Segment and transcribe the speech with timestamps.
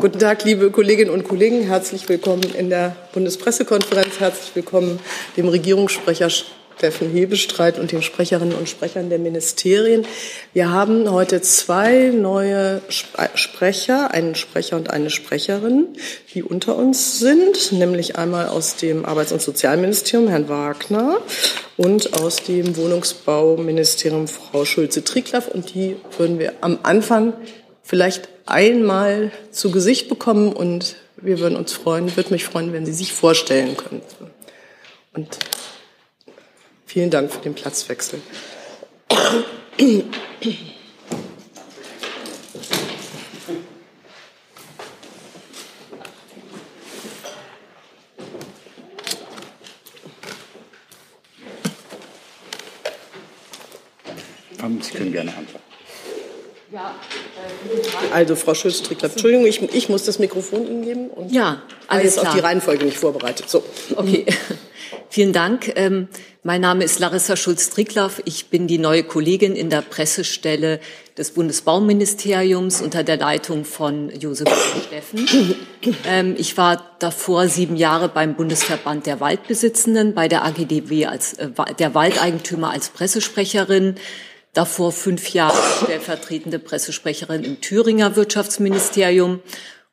[0.00, 1.60] Guten Tag, liebe Kolleginnen und Kollegen.
[1.60, 4.18] Herzlich willkommen in der Bundespressekonferenz.
[4.18, 4.98] Herzlich willkommen
[5.36, 10.06] dem Regierungssprecher Steffen Hebestreit und den Sprecherinnen und Sprechern der Ministerien.
[10.54, 15.88] Wir haben heute zwei neue Sprecher, einen Sprecher und eine Sprecherin,
[16.32, 21.18] die unter uns sind, nämlich einmal aus dem Arbeits- und Sozialministerium Herrn Wagner
[21.76, 25.48] und aus dem Wohnungsbauministerium Frau Schulze-Trieklaff.
[25.48, 27.34] Und die würden wir am Anfang
[27.90, 32.92] vielleicht einmal zu Gesicht bekommen und wir würden uns freuen, würde mich freuen, wenn Sie
[32.92, 34.30] sich vorstellen könnten.
[35.12, 35.36] Und
[36.86, 38.22] vielen Dank für den Platzwechsel.
[54.80, 55.69] Sie können gerne anfangen.
[56.72, 56.94] Ja,
[58.10, 61.08] äh, also Frau Schulz-Strickler, Entschuldigung, ich, ich, muss das Mikrofon Ihnen geben.
[61.08, 62.28] Und ja, alles klar.
[62.28, 63.50] auf die Reihenfolge nicht vorbereitet.
[63.50, 63.64] So.
[63.96, 64.24] Okay,
[65.08, 65.72] vielen Dank.
[65.74, 66.06] Ähm,
[66.44, 68.22] mein Name ist Larissa Schulz-Stricklaff.
[68.24, 70.78] Ich bin die neue Kollegin in der Pressestelle
[71.18, 74.48] des Bundesbauministeriums unter der Leitung von Josef
[74.86, 75.56] Steffen.
[76.06, 81.48] Ähm, ich war davor sieben Jahre beim Bundesverband der Waldbesitzenden, bei der AGDW als äh,
[81.78, 83.94] der Waldeigentümer als Pressesprecherin
[84.52, 89.40] davor fünf Jahre stellvertretende Pressesprecherin im Thüringer Wirtschaftsministerium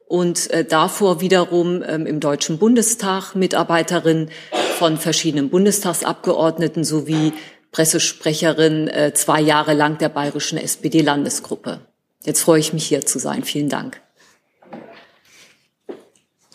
[0.08, 4.30] und äh, davor wiederum ähm, im Deutschen Bundestag Mitarbeiterin
[4.80, 7.34] von verschiedenen Bundestagsabgeordneten sowie
[7.72, 11.82] Pressesprecherin äh, zwei Jahre lang der bayerischen SPD-Landesgruppe.
[12.24, 13.44] Jetzt freue ich mich hier zu sein.
[13.44, 14.02] Vielen Dank.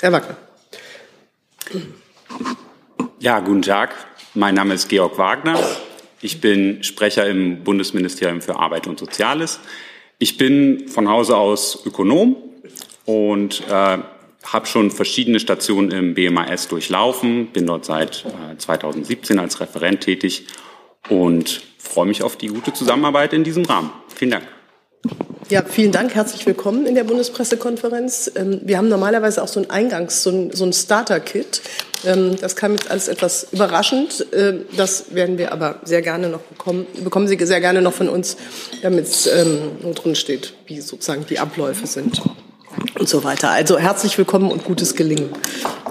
[0.00, 0.36] Herr Wagner.
[3.20, 3.95] Ja, guten Tag.
[4.34, 5.61] Mein Name ist Georg Wagner.
[6.25, 9.59] Ich bin Sprecher im Bundesministerium für Arbeit und Soziales.
[10.19, 12.37] Ich bin von Hause aus Ökonom
[13.05, 13.98] und äh,
[14.45, 20.47] habe schon verschiedene Stationen im BMAS durchlaufen, bin dort seit äh, 2017 als Referent tätig
[21.09, 23.91] und freue mich auf die gute Zusammenarbeit in diesem Rahmen.
[24.14, 24.45] Vielen Dank.
[25.48, 26.14] Ja, vielen Dank.
[26.14, 28.30] Herzlich willkommen in der Bundespressekonferenz.
[28.36, 31.63] Ähm, wir haben normalerweise auch so ein Eingangs-, so ein, so ein Starter-Kit.
[32.05, 34.27] Ähm, das kam jetzt alles etwas überraschend.
[34.33, 36.86] Ähm, das werden wir aber sehr gerne noch bekommen.
[37.02, 38.36] Bekommen Sie sehr gerne noch von uns,
[38.83, 42.20] damit es drin steht, wie sozusagen die Abläufe sind
[42.98, 43.51] und so weiter.
[43.51, 45.30] Also herzlich willkommen und gutes Gelingen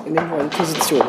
[0.06, 1.08] in den neuen Positionen.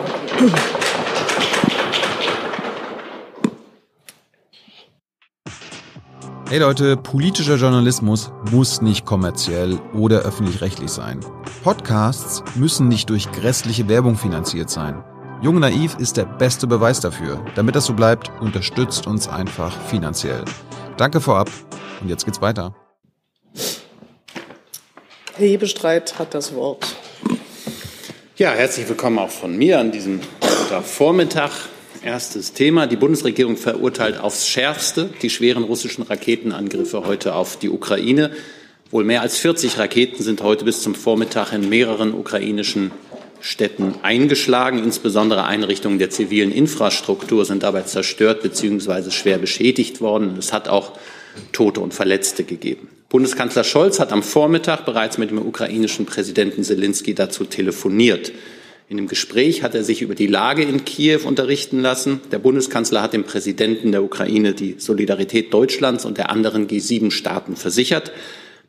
[6.53, 11.21] Hey Leute, politischer Journalismus muss nicht kommerziell oder öffentlich-rechtlich sein.
[11.65, 15.03] Podcasts müssen nicht durch grässliche Werbung finanziert sein.
[15.41, 17.43] Jung Naiv ist der beste Beweis dafür.
[17.55, 20.45] Damit das so bleibt, unterstützt uns einfach finanziell.
[20.99, 21.49] Danke vorab
[22.03, 22.75] und jetzt geht's weiter.
[25.35, 26.85] Herr Hebestreit hat das Wort.
[28.37, 30.21] Ja, herzlich willkommen auch von mir an diesem
[30.85, 31.51] Vormittag.
[32.05, 32.89] Erstes Thema.
[32.89, 38.33] Die Bundesregierung verurteilt aufs Schärfste die schweren russischen Raketenangriffe heute auf die Ukraine.
[38.91, 42.91] Wohl mehr als 40 Raketen sind heute bis zum Vormittag in mehreren ukrainischen
[43.41, 44.83] Städten eingeschlagen.
[44.83, 49.13] Insbesondere Einrichtungen der zivilen Infrastruktur sind dabei zerstört bzw.
[49.13, 50.35] schwer beschädigt worden.
[50.37, 50.95] Es hat auch
[51.53, 52.89] Tote und Verletzte gegeben.
[53.11, 58.33] Bundeskanzler Scholz hat am Vormittag bereits mit dem ukrainischen Präsidenten Zelensky dazu telefoniert.
[58.89, 62.21] In dem Gespräch hat er sich über die Lage in Kiew unterrichten lassen.
[62.31, 68.13] Der Bundeskanzler hat dem Präsidenten der Ukraine die Solidarität Deutschlands und der anderen G7-Staaten versichert.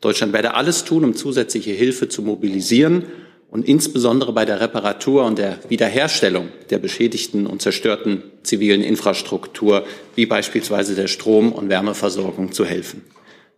[0.02, 3.06] Deutschland werde alles tun, um zusätzliche Hilfe zu mobilisieren
[3.53, 9.85] und insbesondere bei der Reparatur und der Wiederherstellung der beschädigten und zerstörten zivilen Infrastruktur,
[10.16, 13.03] wie beispielsweise der Strom- und Wärmeversorgung, zu helfen.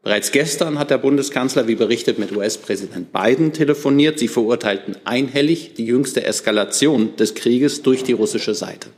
[0.06, 4.20] Bereits gestern hat der Bundeskanzler, wie berichtet, mit US-Präsident Biden telefoniert.
[4.20, 8.90] Sie verurteilten einhellig die jüngste Eskalation des Krieges durch die russische Seite.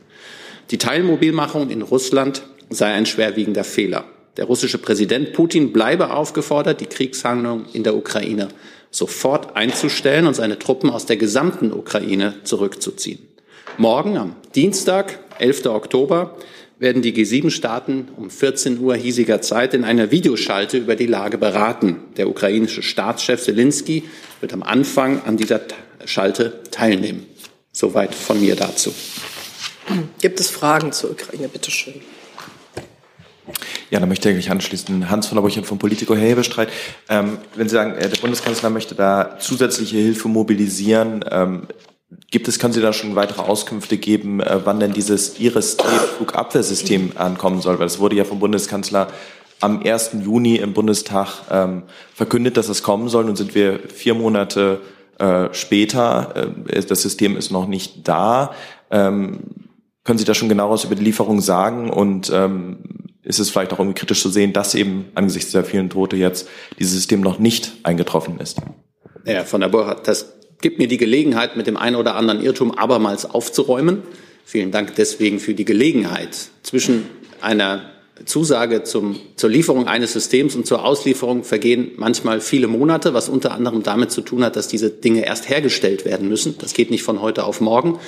[0.70, 4.04] Die Teilmobilmachung in Russland sei ein schwerwiegender Fehler.
[4.36, 8.48] Der russische Präsident Putin bleibe aufgefordert, die Kriegshandlungen in der Ukraine
[8.90, 13.20] sofort einzustellen und seine Truppen aus der gesamten Ukraine zurückzuziehen.
[13.78, 15.64] Morgen, am Dienstag, 11.
[15.66, 16.36] Oktober,
[16.78, 21.96] werden die G7-Staaten um 14 Uhr hiesiger Zeit in einer Videoschalte über die Lage beraten.
[22.16, 24.04] Der ukrainische Staatschef Zelensky
[24.40, 25.60] wird am Anfang an dieser
[26.04, 27.26] Schalte teilnehmen.
[27.72, 28.94] Soweit von mir dazu.
[30.20, 31.48] Gibt es Fragen zur Ukraine?
[31.48, 31.94] Bitte schön.
[33.90, 35.08] Ja, da möchte ich eigentlich anschließen.
[35.08, 36.68] Hans von der Burchem vom Politico Herr Hebestreit.
[37.08, 41.66] Ähm, wenn Sie sagen, äh, der Bundeskanzler möchte da zusätzliche Hilfe mobilisieren, ähm,
[42.30, 47.62] Gibt es, können Sie da schon weitere Auskünfte geben, äh, wann denn dieses Iris-T-Flugabwehrsystem ankommen
[47.62, 47.78] soll?
[47.78, 49.08] Weil es wurde ja vom Bundeskanzler
[49.60, 50.10] am 1.
[50.22, 51.84] Juni im Bundestag ähm,
[52.14, 53.24] verkündet, dass es kommen soll.
[53.24, 54.80] Nun sind wir vier Monate
[55.18, 58.52] äh, später, äh, das System ist noch nicht da.
[58.90, 59.40] Ähm,
[60.04, 62.78] können Sie da schon genaueres über die Lieferung sagen und ähm,
[63.22, 66.48] ist es vielleicht auch irgendwie kritisch zu sehen, dass eben angesichts der vielen Tote jetzt
[66.78, 68.58] dieses System noch nicht eingetroffen ist?
[69.26, 72.72] Ja, von der Bohr, das gibt mir die Gelegenheit, mit dem einen oder anderen Irrtum
[72.72, 74.02] abermals aufzuräumen.
[74.44, 76.50] Vielen Dank deswegen für die Gelegenheit.
[76.62, 77.06] Zwischen
[77.40, 77.90] einer
[78.24, 83.52] Zusage zum, zur Lieferung eines Systems und zur Auslieferung vergehen manchmal viele Monate, was unter
[83.52, 86.56] anderem damit zu tun hat, dass diese Dinge erst hergestellt werden müssen.
[86.58, 88.00] Das geht nicht von heute auf morgen.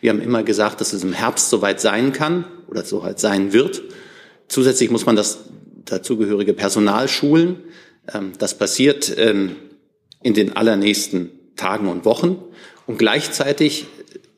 [0.00, 3.82] Wir haben immer gesagt, dass es im Herbst soweit sein kann oder soweit sein wird.
[4.48, 5.44] Zusätzlich muss man das
[5.84, 7.56] dazugehörige Personal schulen.
[8.12, 9.56] Ähm, das passiert ähm,
[10.22, 11.30] in den allernächsten
[11.62, 12.38] Tagen und Wochen.
[12.86, 13.86] Und gleichzeitig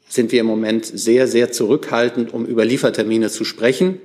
[0.09, 3.99] sind wir im Moment sehr, sehr zurückhaltend, um über Liefertermine zu sprechen,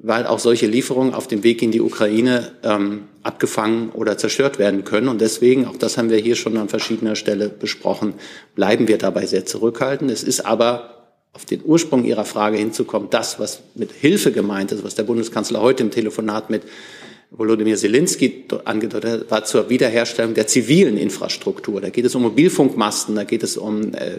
[0.00, 4.84] weil auch solche Lieferungen auf dem Weg in die Ukraine ähm, abgefangen oder zerstört werden
[4.84, 5.06] können.
[5.06, 8.14] Und deswegen, auch das haben wir hier schon an verschiedener Stelle besprochen,
[8.56, 10.10] bleiben wir dabei sehr zurückhaltend.
[10.10, 14.84] Es ist aber auf den Ursprung Ihrer Frage hinzukommen, das, was mit Hilfe gemeint ist,
[14.84, 16.62] was der Bundeskanzler heute im Telefonat mit
[17.36, 21.80] Volodymyr Zelensky angedeutet hat, war zur Wiederherstellung der zivilen Infrastruktur.
[21.80, 24.18] Da geht es um Mobilfunkmasten, da geht es um äh,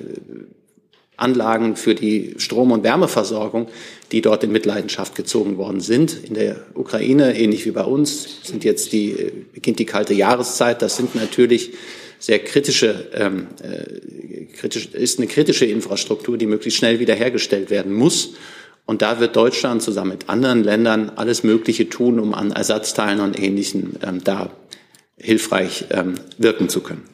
[1.18, 3.68] Anlagen für die Strom- und Wärmeversorgung,
[4.12, 6.26] die dort in Mitleidenschaft gezogen worden sind.
[6.26, 10.82] In der Ukraine, ähnlich wie bei uns, sind jetzt die, äh, beginnt die kalte Jahreszeit.
[10.82, 11.72] Das sind natürlich
[12.20, 18.34] sehr kritische, ähm, äh, kritisch, ist eine kritische Infrastruktur, die möglichst schnell wiederhergestellt werden muss.
[18.86, 23.40] Und da wird Deutschland zusammen mit anderen Ländern alles Mögliche tun, um an Ersatzteilen und
[23.40, 24.52] Ähnlichem ähm, da
[25.18, 27.10] hilfreich ähm, wirken zu können.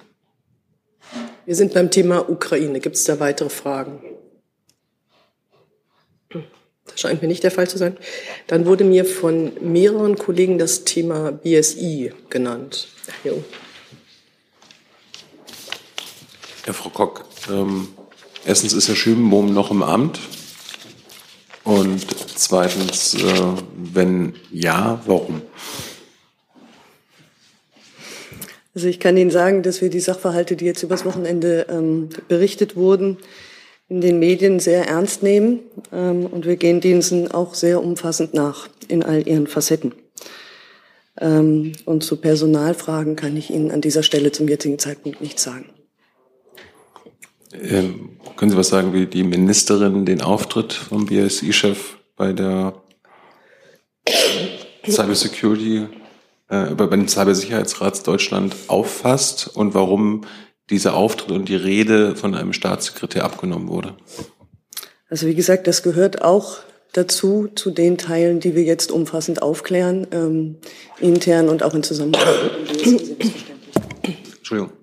[1.45, 2.79] Wir sind beim Thema Ukraine.
[2.79, 4.01] Gibt es da weitere Fragen?
[6.29, 7.97] Das scheint mir nicht der Fall zu sein.
[8.47, 12.89] Dann wurde mir von mehreren Kollegen das Thema BSI genannt.
[13.23, 13.43] Herr Jung.
[16.67, 17.87] Ja, Frau Kock, ähm,
[18.45, 20.19] erstens ist Herr Schübenbohm noch im Amt.
[21.63, 22.05] Und
[22.35, 23.41] zweitens, äh,
[23.75, 25.41] wenn ja, warum?
[28.73, 32.75] Also ich kann Ihnen sagen, dass wir die Sachverhalte, die jetzt übers Wochenende ähm, berichtet
[32.75, 33.17] wurden,
[33.89, 35.59] in den Medien sehr ernst nehmen.
[35.91, 39.93] Ähm, und wir gehen diesen auch sehr umfassend nach in all ihren Facetten.
[41.19, 45.65] Ähm, und zu Personalfragen kann ich Ihnen an dieser Stelle zum jetzigen Zeitpunkt nichts sagen.
[47.53, 52.73] Ähm, können Sie was sagen, wie die Ministerin den Auftritt vom BSI-Chef bei der
[54.87, 55.87] Cybersecurity,
[56.49, 60.21] äh, bei dem Cybersicherheitsrat Deutschland auffasst und warum
[60.69, 63.95] dieser Auftritt und die Rede von einem Staatssekretär abgenommen wurde?
[65.09, 66.59] Also wie gesagt, das gehört auch
[66.93, 70.57] dazu, zu den Teilen, die wir jetzt umfassend aufklären, ähm,
[70.99, 73.33] intern und auch in Zusammenarbeit mit dem BSI
[74.37, 74.80] Entschuldigung.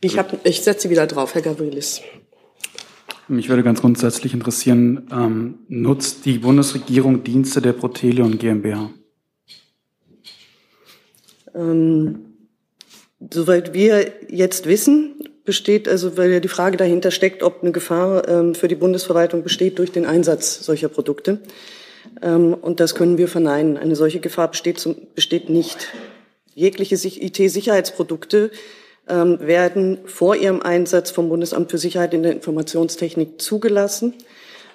[0.00, 2.02] Ich, hab, ich setze wieder drauf, Herr Gavrilis.
[3.26, 8.90] Mich würde ganz grundsätzlich interessieren, ähm, nutzt die Bundesregierung Dienste der Protelion GmbH?
[11.54, 12.20] Ähm,
[13.30, 18.28] soweit wir jetzt wissen, besteht, also weil ja die Frage dahinter steckt, ob eine Gefahr
[18.28, 21.40] ähm, für die Bundesverwaltung besteht durch den Einsatz solcher Produkte.
[22.22, 23.76] Ähm, und das können wir verneinen.
[23.76, 25.88] Eine solche Gefahr besteht, zum, besteht nicht.
[26.54, 28.50] Jegliche IT-Sicherheitsprodukte
[29.08, 34.14] werden vor ihrem Einsatz vom Bundesamt für Sicherheit in der Informationstechnik zugelassen.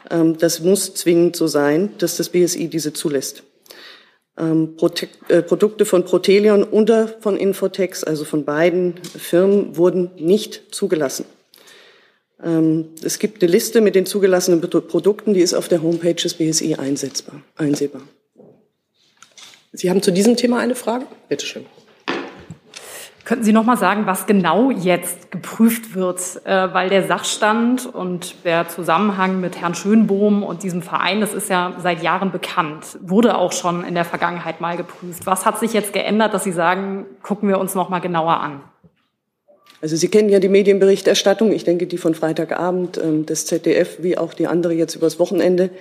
[0.10, 3.44] Ähm, das muss zwingend so sein, dass das BSI diese zulässt.
[4.38, 4.76] Ähm,
[5.28, 11.26] äh, Produkte von Protelion oder von Infotex, also von beiden Firmen, wurden nicht zugelassen.
[13.02, 16.76] Es gibt eine Liste mit den zugelassenen Produkten, die ist auf der Homepage des BSI
[16.76, 18.02] einsetzbar, einsehbar.
[19.72, 21.06] Sie haben zu diesem Thema eine Frage?
[21.30, 21.66] Bitte schön.
[23.26, 26.46] Könnten Sie noch mal sagen, was genau jetzt geprüft wird?
[26.46, 31.50] Äh, weil der Sachstand und der Zusammenhang mit Herrn Schönbohm und diesem Verein, das ist
[31.50, 35.26] ja seit Jahren bekannt, wurde auch schon in der Vergangenheit mal geprüft.
[35.26, 38.62] Was hat sich jetzt geändert, dass Sie sagen, gucken wir uns noch mal genauer an?
[39.84, 44.18] Also Sie kennen ja die Medienberichterstattung, ich denke die von Freitagabend ähm, des ZDF wie
[44.18, 45.72] auch die andere jetzt übers Wochenende.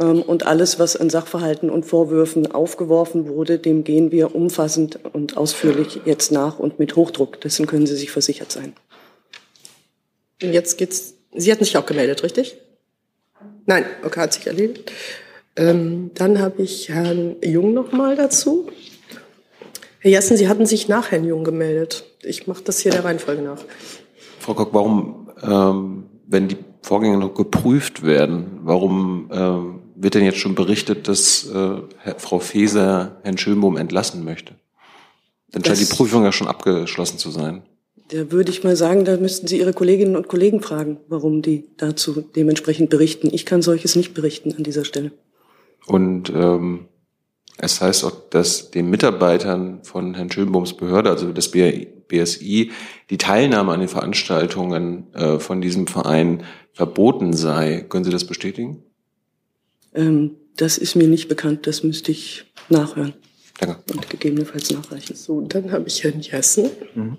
[0.00, 5.36] Ähm, und alles, was an Sachverhalten und Vorwürfen aufgeworfen wurde, dem gehen wir umfassend und
[5.36, 7.40] ausführlich jetzt nach und mit Hochdruck.
[7.40, 8.72] Dessen können Sie sich versichert sein.
[10.40, 11.14] Jetzt geht's.
[11.34, 12.56] Sie hatten sich auch gemeldet, richtig?
[13.66, 14.92] Nein, okay, hat sich erledigt.
[15.56, 18.68] Ähm, dann habe ich Herrn Jung noch mal dazu.
[19.98, 22.04] Herr Jessen, Sie hatten sich nach Herrn Jung gemeldet.
[22.22, 23.58] Ich mache das hier der Reihenfolge nach.
[24.38, 30.38] Frau Kock, warum, ähm, wenn die Vorgänge noch geprüft werden, warum ähm, wird denn jetzt
[30.38, 31.82] schon berichtet, dass äh,
[32.18, 34.54] Frau Feser Herrn Schönbohm entlassen möchte?
[35.52, 37.62] Dann scheint das, die Prüfung ja schon abgeschlossen zu sein.
[38.08, 41.68] Da würde ich mal sagen, da müssten Sie Ihre Kolleginnen und Kollegen fragen, warum die
[41.76, 43.28] dazu dementsprechend berichten.
[43.32, 45.12] Ich kann solches nicht berichten an dieser Stelle.
[45.86, 46.88] Und ähm,
[47.58, 51.50] es heißt auch, dass den Mitarbeitern von Herrn Schönbohms Behörde, also des
[52.10, 52.72] BSI,
[53.08, 57.86] die Teilnahme an den Veranstaltungen äh, von diesem Verein verboten sei.
[57.88, 58.82] Können Sie das bestätigen?
[59.94, 61.66] Ähm, das ist mir nicht bekannt.
[61.66, 63.14] Das müsste ich nachhören.
[63.58, 63.82] Danke.
[63.92, 65.16] Und gegebenenfalls nachreichen.
[65.16, 66.70] So, dann habe ich Herrn Jessen.
[66.94, 67.16] Mhm.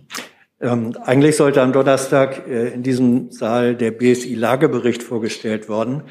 [0.59, 6.03] Ähm, eigentlich sollte am Donnerstag äh, in diesem Saal der BSI-Lagebericht vorgestellt worden.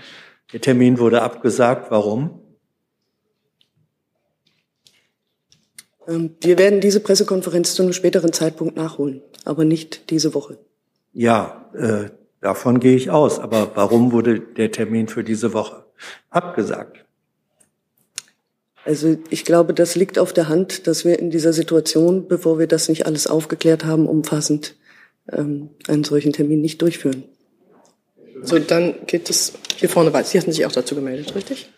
[0.52, 1.90] Der Termin wurde abgesagt.
[1.90, 2.40] Warum?
[6.40, 10.58] Wir werden diese Pressekonferenz zu einem späteren Zeitpunkt nachholen, aber nicht diese Woche.
[11.12, 13.38] Ja, äh, davon gehe ich aus.
[13.38, 15.84] Aber warum wurde der Termin für diese Woche
[16.30, 17.04] abgesagt?
[18.84, 22.66] Also ich glaube, das liegt auf der Hand, dass wir in dieser Situation, bevor wir
[22.66, 24.74] das nicht alles aufgeklärt haben, umfassend
[25.30, 27.24] ähm, einen solchen Termin nicht durchführen.
[28.42, 30.26] So, dann geht es hier vorne weiter.
[30.26, 31.70] Sie hatten sich auch dazu gemeldet, richtig?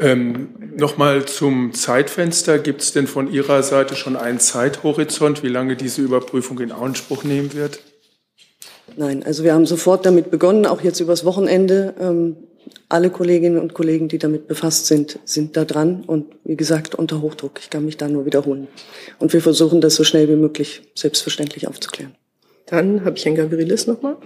[0.00, 2.58] Ähm, Nochmal zum Zeitfenster.
[2.58, 7.24] Gibt es denn von Ihrer Seite schon einen Zeithorizont, wie lange diese Überprüfung in Anspruch
[7.24, 7.80] nehmen wird?
[8.96, 11.94] Nein, also wir haben sofort damit begonnen, auch jetzt übers Wochenende.
[12.00, 12.36] Ähm,
[12.88, 17.20] alle Kolleginnen und Kollegen, die damit befasst sind, sind da dran und wie gesagt unter
[17.20, 17.60] Hochdruck.
[17.60, 18.68] Ich kann mich da nur wiederholen.
[19.18, 22.14] Und wir versuchen das so schnell wie möglich selbstverständlich aufzuklären.
[22.66, 24.16] Dann habe ich Herrn Gavrilis nochmal.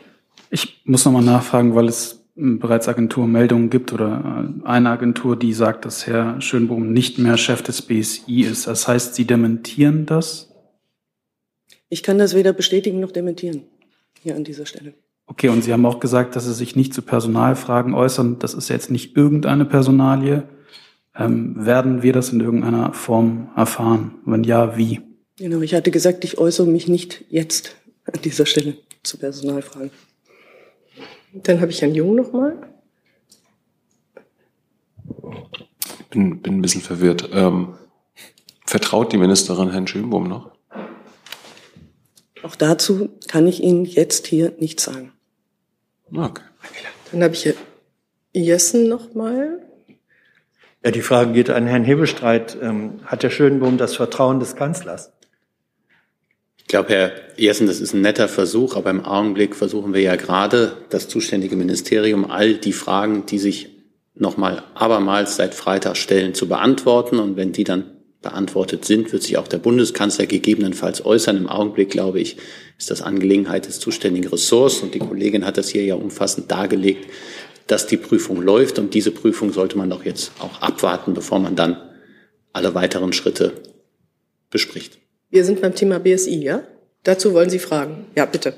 [0.51, 5.85] Ich muss nochmal nachfragen, weil es bereits Agenturmeldungen gibt oder äh, eine Agentur, die sagt,
[5.85, 8.67] dass Herr Schönbohm nicht mehr Chef des BSI ist.
[8.67, 10.51] Das heißt, Sie dementieren das?
[11.89, 13.63] Ich kann das weder bestätigen noch dementieren
[14.21, 14.95] hier an dieser Stelle.
[15.27, 18.39] Okay, und Sie haben auch gesagt, dass Sie sich nicht zu Personalfragen äußern.
[18.41, 20.43] Das ist jetzt nicht irgendeine Personalie.
[21.17, 24.17] Ähm, werden wir das in irgendeiner Form erfahren?
[24.27, 25.01] Wenn ja, wie?
[25.39, 29.91] Genau, ich hatte gesagt, ich äußere mich nicht jetzt an dieser Stelle zu Personalfragen.
[31.35, 32.57] Dann habe ich Herrn Jung nochmal.
[35.99, 37.29] Ich bin, bin ein bisschen verwirrt.
[37.33, 37.75] Ähm,
[38.65, 40.53] vertraut die Ministerin Herrn Schönbohm noch?
[42.45, 45.13] Auch dazu kann ich Ihnen jetzt hier nichts sagen.
[46.13, 46.43] Okay.
[47.11, 47.57] Dann habe ich Herrn
[48.33, 49.61] Jessen nochmal.
[50.85, 52.57] Ja, die Frage geht an Herrn Hebestreit.
[52.61, 55.14] Ähm, hat Herr Schönbohm das Vertrauen des Kanzlers?
[56.65, 60.17] Ich glaube, Herr Jessen, das ist ein netter Versuch, aber im Augenblick versuchen wir ja
[60.17, 63.69] gerade, das zuständige Ministerium, all die Fragen, die sich
[64.15, 67.19] nochmal abermals seit Freitag stellen, zu beantworten.
[67.19, 67.91] Und wenn die dann
[68.23, 71.37] beantwortet sind, wird sich auch der Bundeskanzler gegebenenfalls äußern.
[71.37, 72.39] Im Augenblick, glaube ich,
[72.79, 74.81] ist das Angelegenheit des zuständigen Ressorts.
[74.81, 77.11] Und die Kollegin hat das hier ja umfassend dargelegt,
[77.67, 78.79] dass die Prüfung läuft.
[78.79, 81.77] Und diese Prüfung sollte man doch jetzt auch abwarten, bevor man dann
[82.55, 83.53] alle weiteren Schritte
[84.49, 85.04] bespricht.
[85.35, 86.63] Wir sind beim Thema BSI, ja?
[87.03, 88.07] Dazu wollen Sie fragen.
[88.15, 88.55] Ja, bitte.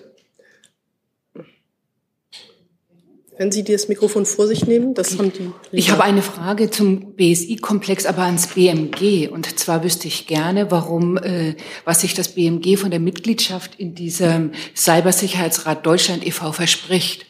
[3.38, 5.52] Wenn Sie das Mikrofon vor sich nehmen, das haben die.
[5.72, 9.28] Ich habe eine Frage zum BSI-Komplex, aber ans BMG.
[9.30, 11.54] Und zwar wüsste ich gerne, warum, äh,
[11.86, 16.52] was sich das BMG von der Mitgliedschaft in diesem Cybersicherheitsrat Deutschland e.V.
[16.52, 17.24] verspricht.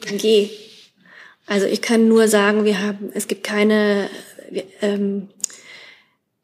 [0.00, 0.48] BMG.
[1.44, 4.08] Also ich kann nur sagen, wir haben, es gibt keine,
[4.80, 5.28] ähm,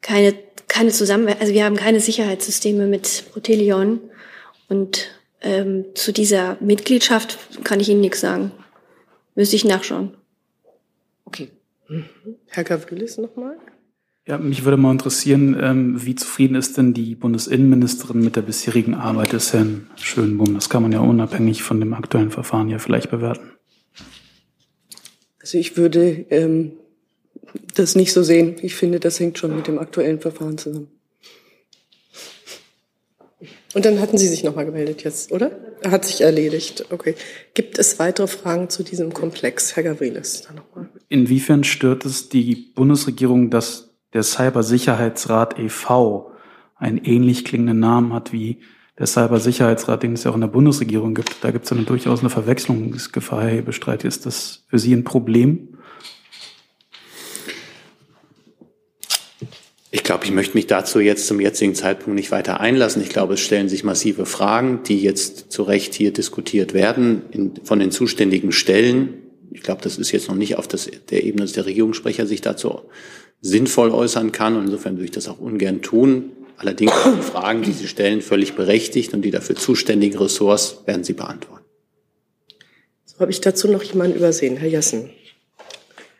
[0.07, 0.33] keine,
[0.69, 3.99] keine Zusammenarbeit, also wir haben keine Sicherheitssysteme mit Protelion
[4.69, 5.09] und
[5.41, 8.51] ähm, zu dieser Mitgliedschaft kann ich Ihnen nichts sagen.
[9.35, 10.13] Müsste ich nachschauen.
[11.25, 11.49] Okay.
[12.47, 13.57] Herr Gavrilis nochmal?
[14.25, 18.93] Ja, mich würde mal interessieren, ähm, wie zufrieden ist denn die Bundesinnenministerin mit der bisherigen
[18.93, 20.53] Arbeit des Herrn Schönbohm?
[20.53, 23.51] Das kann man ja unabhängig von dem aktuellen Verfahren ja vielleicht bewerten.
[25.41, 26.73] Also ich würde ähm,
[27.75, 28.55] das nicht so sehen.
[28.61, 30.87] Ich finde, das hängt schon mit dem aktuellen Verfahren zusammen.
[33.73, 35.51] Und dann hatten Sie sich nochmal gemeldet jetzt, oder?
[35.85, 36.85] Hat sich erledigt.
[36.89, 37.15] Okay.
[37.53, 40.47] Gibt es weitere Fragen zu diesem Komplex, Herr Gavrilis?
[41.09, 46.31] Inwiefern stört es die Bundesregierung, dass der Cybersicherheitsrat e.V.
[46.75, 48.61] einen ähnlich klingenden Namen hat wie
[48.97, 51.35] der Cybersicherheitsrat, den es ja auch in der Bundesregierung gibt?
[51.41, 54.03] Da gibt es ja durchaus eine Verwechslungsgefahr, Herr Hebestreit.
[54.03, 55.76] Ist das für Sie ein Problem?
[59.89, 63.01] Ich glaube, ich möchte mich dazu jetzt zum jetzigen Zeitpunkt nicht weiter einlassen.
[63.01, 67.53] Ich glaube, es stellen sich massive Fragen, die jetzt zu Recht hier diskutiert werden in,
[67.63, 69.13] von den zuständigen Stellen.
[69.51, 72.41] Ich glaube, das ist jetzt noch nicht auf das, der Ebene, dass der Regierungssprecher sich
[72.41, 72.81] dazu
[73.39, 74.57] sinnvoll äußern kann.
[74.57, 76.31] Und insofern würde ich das auch ungern tun.
[76.57, 81.13] Allerdings die Fragen, die Sie stellen, völlig berechtigt und die dafür zuständigen Ressorts werden Sie
[81.13, 81.63] beantworten.
[83.05, 85.11] So habe ich dazu noch jemanden übersehen, Herr Jessen.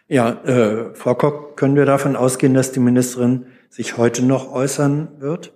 [0.07, 3.47] Ja, äh, Frau Kock, können wir davon ausgehen, dass die Ministerin
[3.77, 5.53] sich heute noch äußern wird?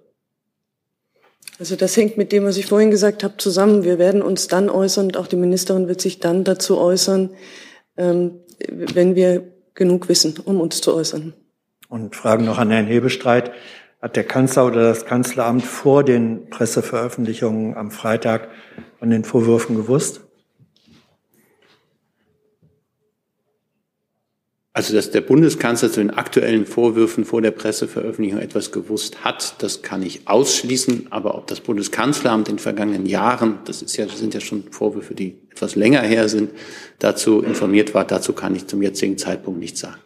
[1.57, 3.83] Also das hängt mit dem, was ich vorhin gesagt habe, zusammen.
[3.83, 7.31] Wir werden uns dann äußern und auch die Ministerin wird sich dann dazu äußern,
[7.97, 8.35] ähm,
[8.69, 11.33] wenn wir genug wissen, um uns zu äußern.
[11.89, 13.51] Und Fragen noch an Herrn Hebestreit.
[13.99, 18.49] Hat der Kanzler oder das Kanzleramt vor den Presseveröffentlichungen am Freitag
[18.99, 20.21] von den Vorwürfen gewusst?
[24.73, 29.81] Also, dass der Bundeskanzler zu den aktuellen Vorwürfen vor der Presseveröffentlichung etwas gewusst hat, das
[29.81, 31.07] kann ich ausschließen.
[31.09, 35.13] Aber ob das Bundeskanzleramt in den vergangenen Jahren, das ist ja, sind ja schon Vorwürfe,
[35.13, 36.51] die etwas länger her sind,
[36.99, 39.99] dazu informiert war, dazu kann ich zum jetzigen Zeitpunkt nichts sagen.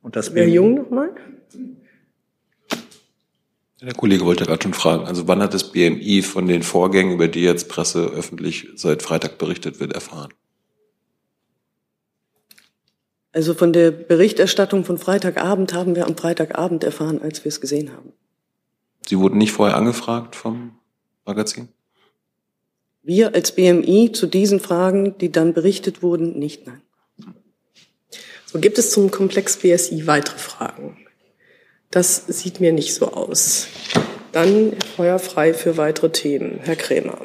[0.00, 1.10] Und das Herr Jung nochmal?
[3.82, 7.26] Der Kollege wollte gerade schon fragen, also wann hat das BMI von den Vorgängen, über
[7.26, 10.32] die jetzt Presse öffentlich seit Freitag berichtet wird, erfahren?
[13.34, 17.92] Also von der Berichterstattung von Freitagabend haben wir am Freitagabend erfahren, als wir es gesehen
[17.92, 18.12] haben.
[19.04, 20.78] Sie wurden nicht vorher angefragt vom
[21.26, 21.68] Magazin?
[23.02, 26.80] Wir als BMI zu diesen Fragen, die dann berichtet wurden, nicht, nein.
[28.46, 30.96] So gibt es zum Komplex BSI weitere Fragen.
[31.90, 33.66] Das sieht mir nicht so aus.
[34.30, 36.60] Dann feuerfrei für weitere Themen.
[36.62, 37.18] Herr Krämer.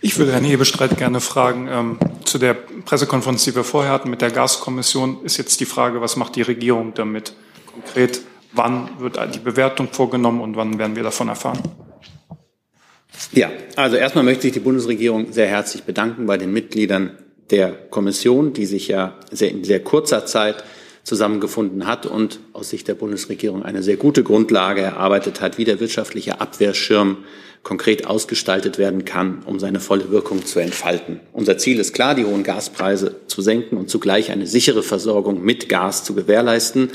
[0.00, 4.20] Ich würde Herrn Hebestreit gerne fragen, ähm, zu der Pressekonferenz, die wir vorher hatten mit
[4.20, 7.32] der Gaskommission, ist jetzt die Frage, was macht die Regierung damit?
[7.66, 8.20] Konkret,
[8.52, 11.58] wann wird die Bewertung vorgenommen und wann werden wir davon erfahren?
[13.32, 17.18] Ja, also erstmal möchte ich die Bundesregierung sehr herzlich bedanken bei den Mitgliedern
[17.50, 20.62] der Kommission, die sich ja sehr, in sehr kurzer Zeit
[21.08, 25.80] zusammengefunden hat und aus Sicht der Bundesregierung eine sehr gute Grundlage erarbeitet hat, wie der
[25.80, 27.18] wirtschaftliche Abwehrschirm
[27.64, 31.20] konkret ausgestaltet werden kann, um seine volle Wirkung zu entfalten.
[31.32, 35.68] Unser Ziel ist klar, die hohen Gaspreise zu senken und zugleich eine sichere Versorgung mit
[35.68, 36.90] Gas zu gewährleisten,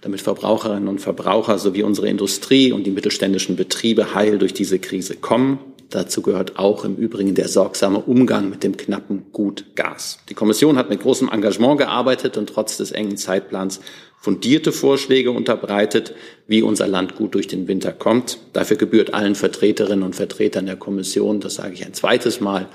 [0.00, 5.16] damit Verbraucherinnen und Verbraucher sowie unsere Industrie und die mittelständischen Betriebe heil durch diese Krise
[5.16, 5.58] kommen.
[5.90, 10.18] Dazu gehört auch im Übrigen der sorgsame Umgang mit dem knappen Gut Gas.
[10.28, 13.80] Die Kommission hat mit großem Engagement gearbeitet und trotz des engen Zeitplans
[14.20, 16.14] fundierte Vorschläge unterbreitet,
[16.46, 18.38] wie unser Land gut durch den Winter kommt.
[18.52, 22.68] Dafür gebührt allen Vertreterinnen und Vertretern der Kommission, das sage ich ein zweites Mal,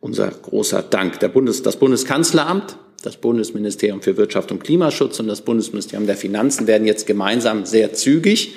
[0.00, 1.20] unser großer Dank.
[1.20, 6.66] Der Bundes, das Bundeskanzleramt, das Bundesministerium für Wirtschaft und Klimaschutz und das Bundesministerium der Finanzen
[6.66, 8.54] werden jetzt gemeinsam sehr zügig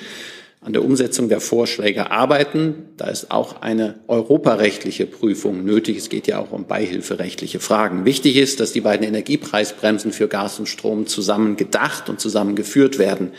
[0.63, 2.89] an der Umsetzung der Vorschläge arbeiten.
[2.95, 5.97] Da ist auch eine europarechtliche Prüfung nötig.
[5.97, 8.05] Es geht ja auch um beihilferechtliche Fragen.
[8.05, 13.31] Wichtig ist, dass die beiden Energiepreisbremsen für Gas und Strom zusammen gedacht und zusammengeführt werden.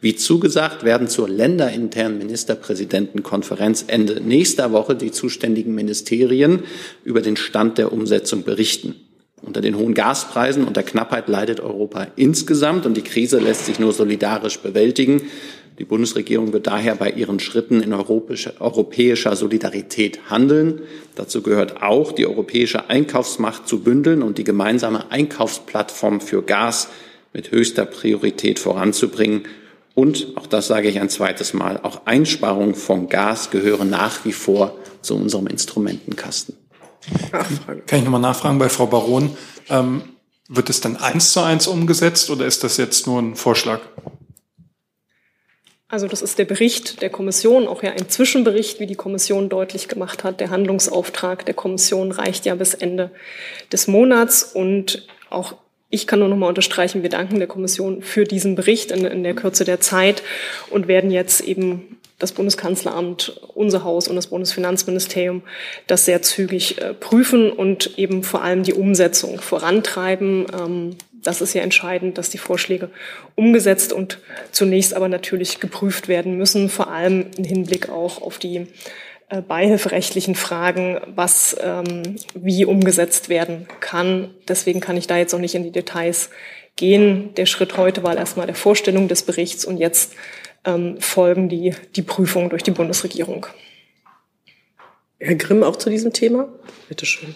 [0.00, 6.62] Wie zugesagt, werden zur länderinternen Ministerpräsidentenkonferenz Ende nächster Woche die zuständigen Ministerien
[7.04, 8.94] über den Stand der Umsetzung berichten.
[9.42, 13.78] Unter den hohen Gaspreisen und der Knappheit leidet Europa insgesamt und die Krise lässt sich
[13.78, 15.22] nur solidarisch bewältigen.
[15.78, 20.82] Die Bundesregierung wird daher bei ihren Schritten in europäischer Solidarität handeln.
[21.14, 26.88] Dazu gehört auch, die europäische Einkaufsmacht zu bündeln und die gemeinsame Einkaufsplattform für Gas
[27.32, 29.44] mit höchster Priorität voranzubringen.
[29.94, 34.32] Und, auch das sage ich ein zweites Mal, auch Einsparungen von Gas gehören nach wie
[34.32, 36.56] vor zu unserem Instrumentenkasten.
[37.32, 37.82] Nachfrage.
[37.86, 39.36] Kann ich nochmal nachfragen bei Frau Baron?
[39.68, 40.02] Ähm,
[40.48, 43.80] wird es dann eins zu eins umgesetzt oder ist das jetzt nur ein Vorschlag?
[45.90, 49.88] Also das ist der Bericht der Kommission, auch ja ein Zwischenbericht, wie die Kommission deutlich
[49.88, 50.38] gemacht hat.
[50.38, 53.10] Der Handlungsauftrag der Kommission reicht ja bis Ende
[53.72, 55.54] des Monats und auch
[55.92, 59.24] ich kann nur noch mal unterstreichen, wir danken der Kommission für diesen Bericht in, in
[59.24, 60.22] der Kürze der Zeit
[60.70, 65.42] und werden jetzt eben das Bundeskanzleramt, unser Haus und das Bundesfinanzministerium
[65.88, 70.46] das sehr zügig äh, prüfen und eben vor allem die Umsetzung vorantreiben.
[71.22, 72.90] Das ist ja entscheidend, dass die Vorschläge
[73.34, 74.18] umgesetzt und
[74.52, 78.66] zunächst aber natürlich geprüft werden müssen, vor allem im Hinblick auch auf die
[79.28, 84.34] äh, beihilferechtlichen Fragen, was ähm, wie umgesetzt werden kann.
[84.48, 86.30] Deswegen kann ich da jetzt noch nicht in die Details
[86.76, 87.34] gehen.
[87.34, 90.14] Der Schritt heute war erstmal der Vorstellung des Berichts und jetzt
[90.64, 93.46] ähm, folgen die, die Prüfungen durch die Bundesregierung.
[95.18, 96.48] Herr Grimm auch zu diesem Thema?
[96.88, 97.34] Bitte schön.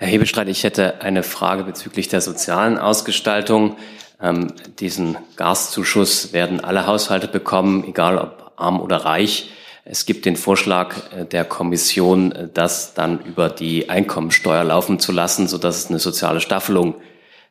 [0.00, 3.76] Herr Hebestreit, ich hätte eine Frage bezüglich der sozialen Ausgestaltung.
[4.18, 9.50] Ähm, diesen Gaszuschuss werden alle Haushalte bekommen, egal ob arm oder reich.
[9.84, 15.12] Es gibt den Vorschlag äh, der Kommission, äh, das dann über die Einkommensteuer laufen zu
[15.12, 16.94] lassen, sodass es eine soziale Staffelung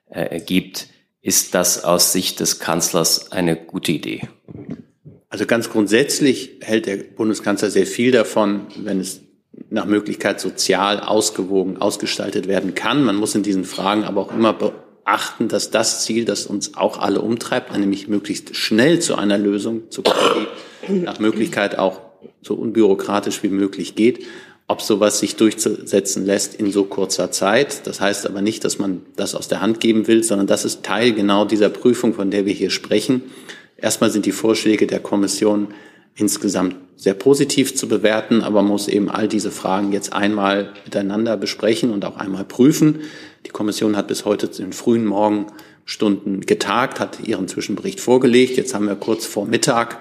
[0.10, 0.88] äh, gibt.
[1.22, 4.28] Ist das aus Sicht des Kanzlers eine gute Idee?
[5.30, 9.29] Also ganz grundsätzlich hält der Bundeskanzler sehr viel davon, wenn es
[9.70, 13.04] nach Möglichkeit sozial ausgewogen ausgestaltet werden kann.
[13.04, 17.00] Man muss in diesen Fragen aber auch immer beachten, dass das Ziel, das uns auch
[17.00, 20.48] alle umtreibt, nämlich möglichst schnell zu einer Lösung zu kommen,
[20.88, 22.02] die nach Möglichkeit auch
[22.42, 24.26] so unbürokratisch wie möglich geht.
[24.68, 29.02] Ob sowas sich durchsetzen lässt in so kurzer Zeit, das heißt aber nicht, dass man
[29.16, 32.46] das aus der Hand geben will, sondern das ist Teil genau dieser Prüfung, von der
[32.46, 33.24] wir hier sprechen.
[33.78, 35.70] Erstmal sind die Vorschläge der Kommission
[36.16, 41.92] insgesamt sehr positiv zu bewerten, aber muss eben all diese Fragen jetzt einmal miteinander besprechen
[41.92, 43.02] und auch einmal prüfen.
[43.46, 48.58] Die Kommission hat bis heute in frühen Morgenstunden getagt, hat ihren Zwischenbericht vorgelegt.
[48.58, 50.00] Jetzt haben wir kurz vor Mittag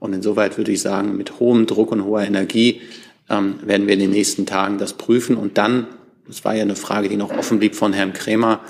[0.00, 2.80] und insoweit würde ich sagen, mit hohem Druck und hoher Energie
[3.28, 5.86] ähm, werden wir in den nächsten Tagen das prüfen und dann,
[6.26, 8.60] das war ja eine Frage, die noch offen blieb von Herrn Krämer,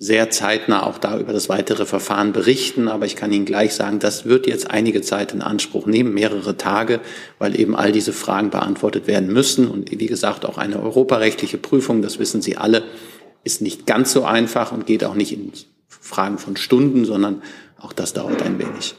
[0.00, 2.88] sehr zeitnah auch da über das weitere Verfahren berichten.
[2.88, 6.56] Aber ich kann Ihnen gleich sagen, das wird jetzt einige Zeit in Anspruch nehmen, mehrere
[6.56, 7.00] Tage,
[7.38, 9.68] weil eben all diese Fragen beantwortet werden müssen.
[9.68, 12.84] Und wie gesagt, auch eine europarechtliche Prüfung, das wissen Sie alle,
[13.42, 15.52] ist nicht ganz so einfach und geht auch nicht in
[15.88, 17.42] Fragen von Stunden, sondern
[17.80, 18.94] auch das dauert ein wenig.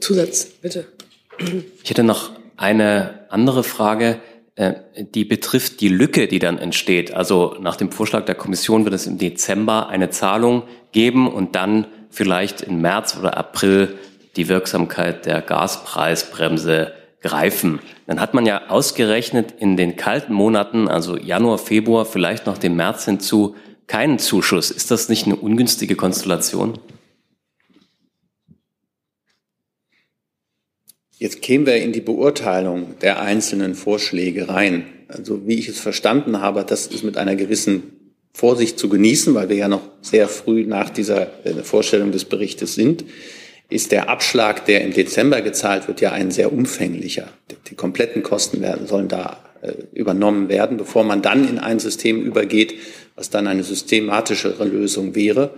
[0.00, 0.86] Zusatz, bitte.
[1.84, 4.20] Ich hätte noch eine andere Frage,
[4.58, 7.14] die betrifft die Lücke, die dann entsteht.
[7.14, 11.86] Also nach dem Vorschlag der Kommission wird es im Dezember eine Zahlung geben und dann
[12.10, 13.98] vielleicht im März oder April
[14.36, 17.80] die Wirksamkeit der Gaspreisbremse greifen.
[18.06, 22.76] Dann hat man ja ausgerechnet in den kalten Monaten, also Januar, Februar, vielleicht noch dem
[22.76, 24.70] März hinzu, keinen Zuschuss.
[24.70, 26.78] Ist das nicht eine ungünstige Konstellation?
[31.22, 34.86] Jetzt kämen wir in die Beurteilung der einzelnen Vorschläge rein.
[35.06, 39.48] Also wie ich es verstanden habe, das ist mit einer gewissen Vorsicht zu genießen, weil
[39.48, 43.04] wir ja noch sehr früh nach dieser äh, Vorstellung des Berichtes sind,
[43.68, 47.28] ist der Abschlag, der im Dezember gezahlt wird, ja ein sehr umfänglicher.
[47.68, 52.20] Die kompletten Kosten werden, sollen da äh, übernommen werden, bevor man dann in ein System
[52.20, 52.74] übergeht,
[53.14, 55.54] was dann eine systematischere Lösung wäre.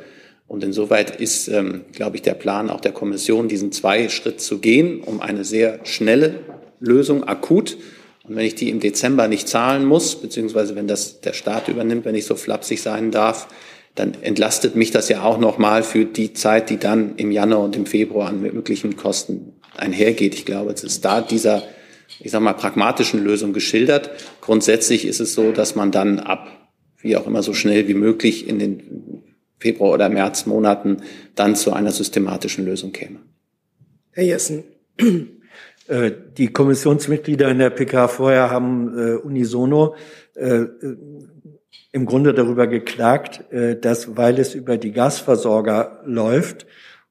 [0.47, 4.59] Und insoweit ist, ähm, glaube ich, der Plan auch der Kommission, diesen zwei Schritt zu
[4.59, 6.41] gehen, um eine sehr schnelle
[6.81, 7.77] Lösung akut.
[8.25, 12.05] Und wenn ich die im Dezember nicht zahlen muss, beziehungsweise wenn das der Staat übernimmt,
[12.05, 13.49] wenn ich so flapsig sein darf,
[13.95, 17.77] dann entlastet mich das ja auch nochmal für die Zeit, die dann im Januar und
[17.77, 20.35] im Februar an möglichen Kosten einhergeht.
[20.35, 21.63] Ich glaube, es ist da dieser,
[22.21, 24.11] ich sag mal, pragmatischen Lösung geschildert.
[24.41, 26.49] Grundsätzlich ist es so, dass man dann ab,
[27.01, 29.14] wie auch immer so schnell wie möglich in den
[29.65, 30.99] Februar oder März Monaten
[31.35, 33.21] dann zu einer systematischen Lösung käme.
[34.13, 34.65] Herr Jessen.
[35.87, 39.97] Äh, die Kommissionsmitglieder in der PK vorher haben äh, unisono
[40.35, 40.65] äh,
[41.93, 46.65] im Grunde darüber geklagt, äh, dass weil es über die Gasversorger läuft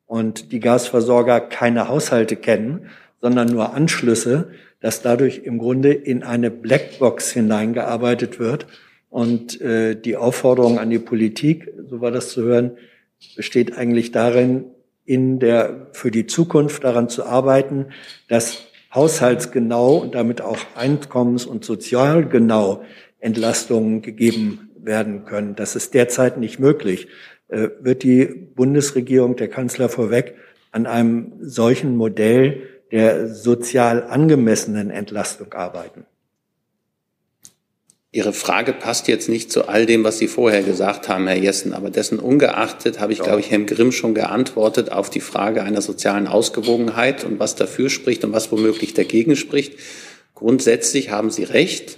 [0.07, 2.87] und die Gasversorger keine Haushalte kennen,
[3.21, 8.65] sondern nur Anschlüsse, dass dadurch im Grunde in eine Blackbox hineingearbeitet wird
[9.13, 12.77] und äh, die Aufforderung an die Politik, so war das zu hören,
[13.35, 14.65] besteht eigentlich darin,
[15.05, 17.89] in der, für die Zukunft daran zu arbeiten,
[18.27, 22.81] dass haushaltsgenau und damit auch einkommens- und sozialgenau
[23.19, 25.55] Entlastungen gegeben werden können.
[25.55, 27.07] Das ist derzeit nicht möglich.
[27.49, 30.33] Äh, wird die Bundesregierung, der Kanzler vorweg,
[30.71, 36.07] an einem solchen Modell der sozial angemessenen Entlastung arbeiten?
[38.15, 41.73] Ihre Frage passt jetzt nicht zu all dem, was Sie vorher gesagt haben, Herr Jessen.
[41.73, 43.25] Aber dessen ungeachtet habe ich, ja.
[43.25, 47.89] glaube ich, Herrn Grimm schon geantwortet auf die Frage einer sozialen Ausgewogenheit und was dafür
[47.89, 49.79] spricht und was womöglich dagegen spricht.
[50.35, 51.97] Grundsätzlich haben Sie recht,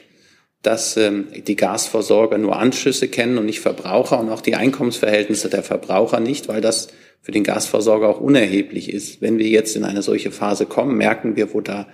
[0.62, 5.64] dass ähm, die Gasversorger nur Anschlüsse kennen und nicht Verbraucher und auch die Einkommensverhältnisse der
[5.64, 6.88] Verbraucher nicht, weil das
[7.22, 9.22] für den Gasversorger auch unerheblich ist.
[9.22, 11.88] Wenn wir jetzt in eine solche Phase kommen, merken wir, wo da,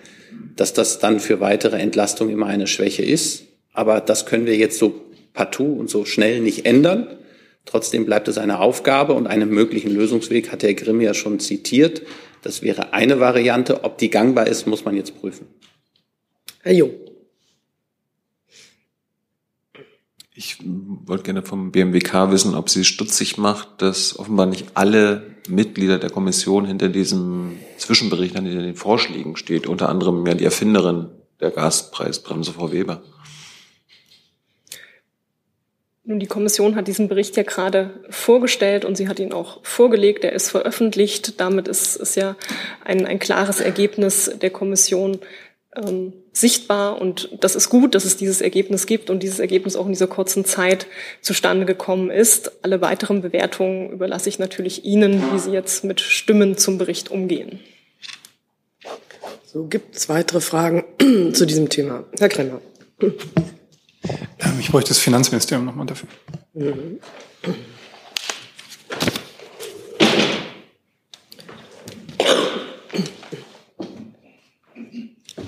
[0.55, 3.47] dass das dann für weitere Entlastung immer eine Schwäche ist.
[3.73, 5.01] Aber das können wir jetzt so
[5.33, 7.07] partout und so schnell nicht ändern.
[7.65, 12.01] Trotzdem bleibt es eine Aufgabe und einen möglichen Lösungsweg hat Herr Grimm ja schon zitiert.
[12.41, 13.83] Das wäre eine Variante.
[13.83, 15.47] Ob die gangbar ist, muss man jetzt prüfen.
[16.63, 16.91] Herr Jung.
[20.33, 25.99] Ich wollte gerne vom BMWK wissen, ob Sie stutzig macht, dass offenbar nicht alle Mitglieder
[25.99, 31.51] der Kommission hinter diesem Zwischenbericht, hinter den Vorschlägen steht, unter anderem ja die Erfinderin der
[31.51, 33.03] Gaspreisbremse, Frau Weber.
[36.03, 40.23] Nun, die Kommission hat diesen Bericht ja gerade vorgestellt und sie hat ihn auch vorgelegt.
[40.23, 41.39] Er ist veröffentlicht.
[41.39, 42.35] Damit ist, ist ja
[42.83, 45.19] ein, ein klares Ergebnis der Kommission
[45.75, 46.99] ähm, sichtbar.
[46.99, 50.07] Und das ist gut, dass es dieses Ergebnis gibt und dieses Ergebnis auch in dieser
[50.07, 50.87] kurzen Zeit
[51.21, 52.63] zustande gekommen ist.
[52.63, 57.59] Alle weiteren Bewertungen überlasse ich natürlich Ihnen, wie Sie jetzt mit Stimmen zum Bericht umgehen.
[59.45, 60.83] So, gibt es weitere Fragen
[61.33, 62.05] zu diesem Thema?
[62.17, 62.59] Herr Krenner.
[64.03, 66.09] Ähm, ich bräuchte das Finanzministerium nochmal dafür.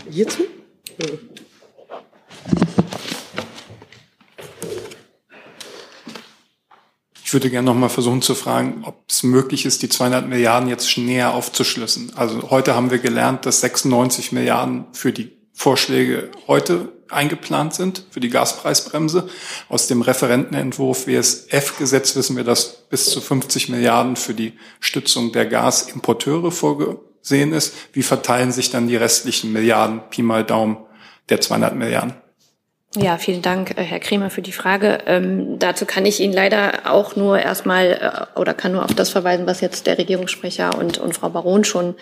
[0.10, 0.44] Hierzu?
[7.26, 10.70] Ich würde gerne noch mal versuchen zu fragen, ob es möglich ist, die 200 Milliarden
[10.70, 12.12] jetzt näher aufzuschlüssen.
[12.16, 18.20] Also heute haben wir gelernt, dass 96 Milliarden für die Vorschläge heute eingeplant sind, für
[18.20, 19.30] die Gaspreisbremse.
[19.70, 25.46] Aus dem Referentenentwurf WSF-Gesetz wissen wir, dass bis zu 50 Milliarden für die Stützung der
[25.46, 27.74] Gasimporteure vorgesehen ist.
[27.94, 30.78] Wie verteilen sich dann die restlichen Milliarden, Pi mal Daumen,
[31.30, 32.23] der 200 Milliarden?
[32.96, 35.00] Ja, vielen Dank, äh, Herr Kremer, für die Frage.
[35.08, 39.10] Ähm, dazu kann ich Ihnen leider auch nur erstmal äh, oder kann nur auf das
[39.10, 41.96] verweisen, was jetzt der Regierungssprecher und, und Frau Baron schon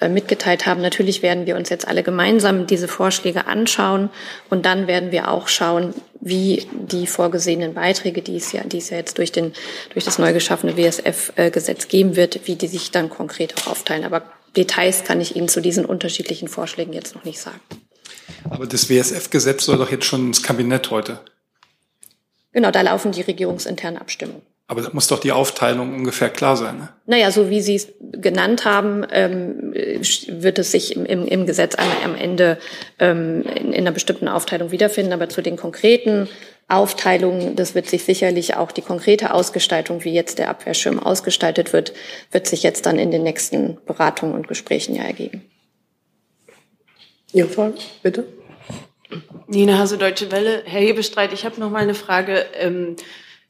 [0.00, 0.82] äh, mitgeteilt haben.
[0.82, 4.10] Natürlich werden wir uns jetzt alle gemeinsam diese Vorschläge anschauen
[4.50, 8.90] und dann werden wir auch schauen, wie die vorgesehenen Beiträge, die es ja, die es
[8.90, 9.54] ja jetzt durch, den,
[9.94, 14.04] durch das neu geschaffene WSF-Gesetz geben wird, wie die sich dann konkret auch aufteilen.
[14.04, 14.22] Aber
[14.58, 17.60] Details kann ich Ihnen zu diesen unterschiedlichen Vorschlägen jetzt noch nicht sagen.
[18.50, 21.20] Aber das WSF-Gesetz soll doch jetzt schon ins Kabinett heute.
[22.52, 24.42] Genau, da laufen die regierungsinternen Abstimmungen.
[24.66, 26.78] Aber da muss doch die Aufteilung ungefähr klar sein.
[26.78, 26.88] Ne?
[27.04, 31.74] Naja, so wie Sie es genannt haben, ähm, wird es sich im, im, im Gesetz
[31.74, 32.58] einmal am Ende
[32.98, 35.12] ähm, in, in einer bestimmten Aufteilung wiederfinden.
[35.12, 36.28] Aber zu den konkreten
[36.66, 41.92] Aufteilungen, das wird sich sicherlich auch die konkrete Ausgestaltung, wie jetzt der Abwehrschirm ausgestaltet wird,
[42.30, 45.42] wird sich jetzt dann in den nächsten Beratungen und Gesprächen ja ergeben.
[47.34, 48.28] Ihre Frage, bitte.
[49.48, 50.62] Nina Hase, Deutsche Welle.
[50.66, 52.94] Herr Hebestreit, ich habe noch mal eine Frage ähm,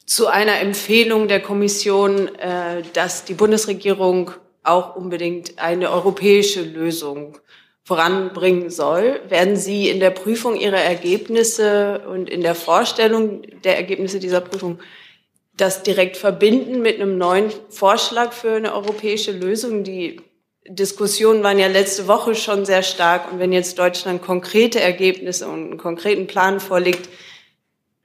[0.07, 4.31] zu einer Empfehlung der Kommission, äh, dass die Bundesregierung
[4.63, 7.37] auch unbedingt eine europäische Lösung
[7.83, 9.21] voranbringen soll.
[9.29, 14.79] Werden Sie in der Prüfung Ihrer Ergebnisse und in der Vorstellung der Ergebnisse dieser Prüfung
[15.59, 20.23] das direkt verbinden mit einem neuen Vorschlag für eine europäische Lösung, die
[20.67, 23.31] Diskussionen waren ja letzte Woche schon sehr stark.
[23.31, 27.09] Und wenn jetzt Deutschland konkrete Ergebnisse und einen konkreten Plan vorlegt,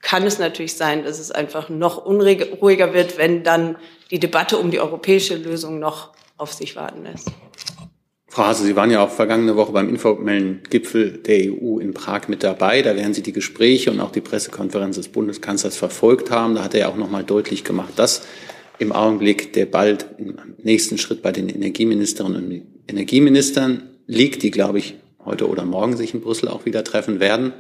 [0.02, 3.78] kann es natürlich sein, dass es einfach noch unruhiger wird, wenn dann
[4.12, 7.32] die Debatte um die europäische Lösung noch auf sich warten lässt.
[8.28, 12.28] Frau Hase, Sie waren ja auch vergangene Woche beim informellen Gipfel der EU in Prag
[12.28, 12.82] mit dabei.
[12.82, 16.56] Da werden Sie die Gespräche und auch die Pressekonferenz des Bundeskanzlers verfolgt haben.
[16.56, 18.22] Da hat er ja auch noch mal deutlich gemacht, dass
[18.80, 24.80] im Augenblick, der bald im nächsten Schritt bei den Energieministerinnen und Energieministern liegt, die, glaube
[24.80, 27.54] ich, heute oder morgen sich in Brüssel auch wieder treffen werden.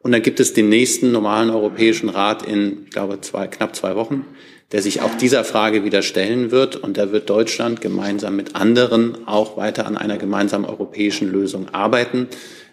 [0.00, 3.94] Und dann gibt es den nächsten normalen Europäischen Rat in, ich glaube, zwei, knapp zwei
[3.94, 4.26] Wochen,
[4.72, 6.76] der sich auch dieser Frage wieder stellen wird.
[6.76, 12.28] Und da wird Deutschland gemeinsam mit anderen auch weiter an einer gemeinsamen europäischen Lösung arbeiten.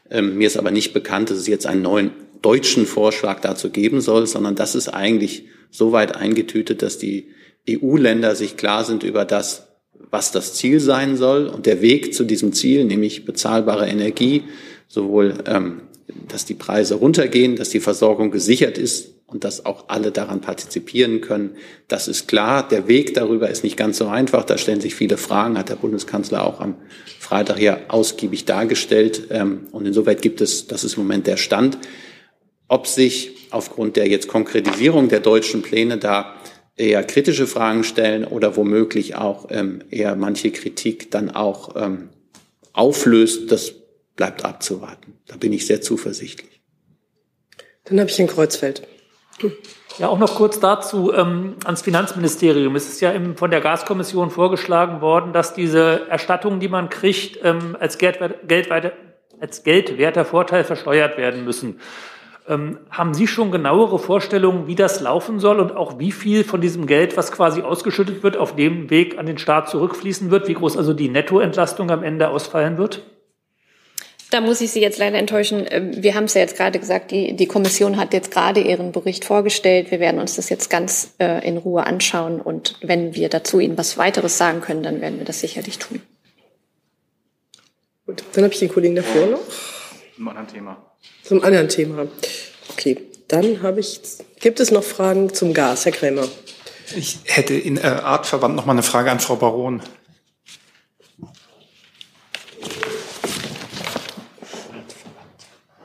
[0.09, 4.01] Ähm, mir ist aber nicht bekannt, dass es jetzt einen neuen deutschen Vorschlag dazu geben
[4.01, 7.27] soll, sondern das ist eigentlich so weit eingetütet, dass die
[7.69, 9.67] EU-Länder sich klar sind über das,
[10.09, 14.43] was das Ziel sein soll und der Weg zu diesem Ziel, nämlich bezahlbare Energie,
[14.87, 15.81] sowohl, ähm,
[16.27, 21.21] dass die Preise runtergehen, dass die Versorgung gesichert ist und dass auch alle daran partizipieren
[21.21, 21.51] können.
[21.87, 22.67] Das ist klar.
[22.67, 24.43] Der Weg darüber ist nicht ganz so einfach.
[24.43, 26.75] Da stellen sich viele Fragen, hat der Bundeskanzler auch am
[27.19, 29.27] Freitag hier ausgiebig dargestellt.
[29.29, 31.77] Ähm, und insoweit gibt es, das ist im Moment der Stand,
[32.67, 36.35] ob sich aufgrund der jetzt Konkretisierung der deutschen Pläne da
[36.81, 42.09] eher kritische Fragen stellen oder womöglich auch ähm, eher manche Kritik dann auch ähm,
[42.73, 43.73] auflöst, das
[44.15, 45.17] bleibt abzuwarten.
[45.27, 46.61] Da bin ich sehr zuversichtlich.
[47.85, 48.87] Dann habe ich in Kreuzfeld.
[49.97, 52.75] Ja, auch noch kurz dazu ähm, ans Finanzministerium.
[52.75, 57.39] Es ist ja im, von der Gaskommission vorgeschlagen worden, dass diese Erstattungen, die man kriegt,
[57.43, 58.69] ähm, als, Geld, Geld,
[59.39, 61.79] als geldwerter Vorteil versteuert werden müssen.
[62.51, 66.59] Ähm, haben Sie schon genauere Vorstellungen, wie das laufen soll und auch wie viel von
[66.59, 70.49] diesem Geld, was quasi ausgeschüttet wird, auf dem Weg an den Staat zurückfließen wird?
[70.49, 73.03] Wie groß also die Nettoentlastung am Ende ausfallen wird?
[74.31, 75.65] Da muss ich Sie jetzt leider enttäuschen.
[75.69, 78.91] Ähm, wir haben es ja jetzt gerade gesagt, die, die Kommission hat jetzt gerade ihren
[78.91, 79.89] Bericht vorgestellt.
[79.89, 82.41] Wir werden uns das jetzt ganz äh, in Ruhe anschauen.
[82.41, 86.01] Und wenn wir dazu Ihnen was weiteres sagen können, dann werden wir das sicherlich tun.
[88.05, 89.39] Gut, dann habe ich den Kollegen davor noch.
[90.15, 90.90] Zum anderen Thema.
[91.23, 92.07] Zum anderen Thema.
[92.69, 94.01] Okay, dann habe ich.
[94.39, 96.27] Gibt es noch Fragen zum Gas, Herr Krämer?
[96.95, 99.81] Ich hätte in äh, Artverband noch mal eine Frage an Frau Baron.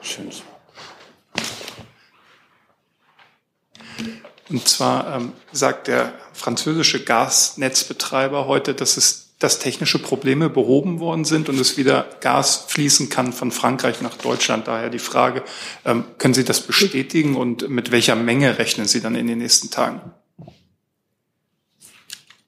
[0.01, 0.31] Schön.
[4.49, 11.25] Und zwar ähm, sagt der französische Gasnetzbetreiber heute, dass es dass technische Probleme behoben worden
[11.25, 14.67] sind und es wieder Gas fließen kann von Frankreich nach Deutschland.
[14.67, 15.43] Daher die Frage,
[15.85, 19.71] ähm, können Sie das bestätigen und mit welcher Menge rechnen Sie dann in den nächsten
[19.71, 20.01] Tagen?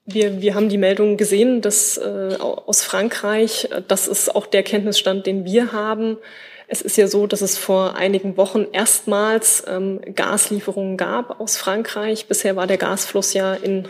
[0.05, 5.27] Wir, wir haben die Meldung gesehen, dass äh, aus Frankreich, das ist auch der Kenntnisstand,
[5.27, 6.17] den wir haben.
[6.67, 12.25] Es ist ja so, dass es vor einigen Wochen erstmals ähm, Gaslieferungen gab aus Frankreich.
[12.25, 13.87] Bisher war der Gasfluss ja in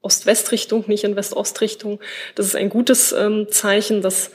[0.00, 2.00] Ost-West-Richtung, nicht in West-Ost-Richtung.
[2.34, 4.30] Das ist ein gutes ähm, Zeichen, das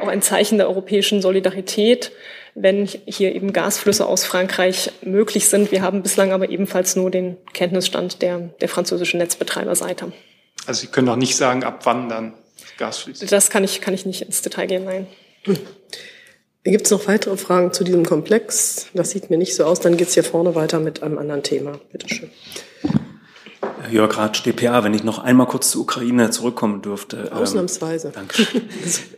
[0.00, 2.12] auch ein Zeichen der europäischen Solidarität,
[2.54, 5.72] wenn hier eben Gasflüsse aus Frankreich möglich sind.
[5.72, 10.12] Wir haben bislang aber ebenfalls nur den Kenntnisstand der, der französischen Netzbetreiberseite.
[10.66, 12.34] Also Sie können auch nicht sagen, ab wann dann
[12.76, 13.30] Gas fließt.
[13.30, 15.06] Das kann ich, kann ich nicht ins Detail gehen, nein.
[16.64, 18.88] Gibt es noch weitere Fragen zu diesem Komplex?
[18.92, 19.80] Das sieht mir nicht so aus.
[19.80, 21.80] Dann geht es hier vorne weiter mit einem anderen Thema.
[21.92, 22.30] Bitte schön.
[23.90, 27.30] Jörg Ratsch, DPA, wenn ich noch einmal kurz zur Ukraine zurückkommen dürfte.
[27.30, 28.08] Ähm, Ausnahmsweise.
[28.08, 28.62] Ähm, Dankeschön.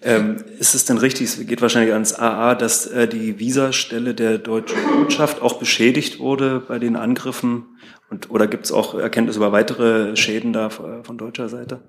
[0.02, 4.38] ähm, ist es denn richtig, es geht wahrscheinlich ans AA, dass äh, die Visastelle der
[4.38, 7.64] deutschen Botschaft auch beschädigt wurde bei den Angriffen?
[8.10, 11.80] Und, oder gibt es auch Erkenntnisse über weitere Schäden da von deutscher Seite?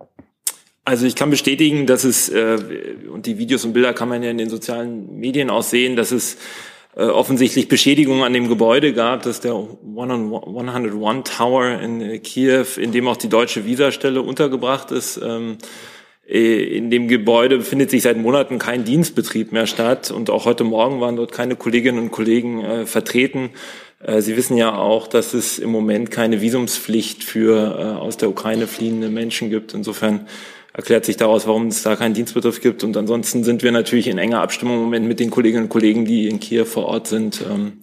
[0.83, 2.57] Also ich kann bestätigen, dass es, äh,
[3.11, 6.11] und die Videos und Bilder kann man ja in den sozialen Medien auch sehen, dass
[6.11, 6.37] es
[6.93, 12.91] äh, offensichtlich Beschädigungen an dem Gebäude gab, dass der 101 Tower in äh, Kiew, in
[12.91, 15.17] dem auch die deutsche Visastelle untergebracht ist.
[15.23, 15.57] Ähm,
[16.27, 20.65] äh, in dem Gebäude befindet sich seit Monaten kein Dienstbetrieb mehr statt und auch heute
[20.65, 23.51] Morgen waren dort keine Kolleginnen und Kollegen vertreten.
[24.17, 29.09] Sie wissen ja auch, dass es im Moment keine Visumspflicht für aus der Ukraine fliehende
[29.09, 29.75] Menschen gibt.
[29.75, 30.27] Insofern
[30.73, 32.83] erklärt sich daraus, warum es da keinen Dienstbetrieb gibt.
[32.83, 36.05] Und ansonsten sind wir natürlich in enger Abstimmung im Moment mit den Kolleginnen und Kollegen,
[36.05, 37.81] die in Kiew vor Ort sind, ähm,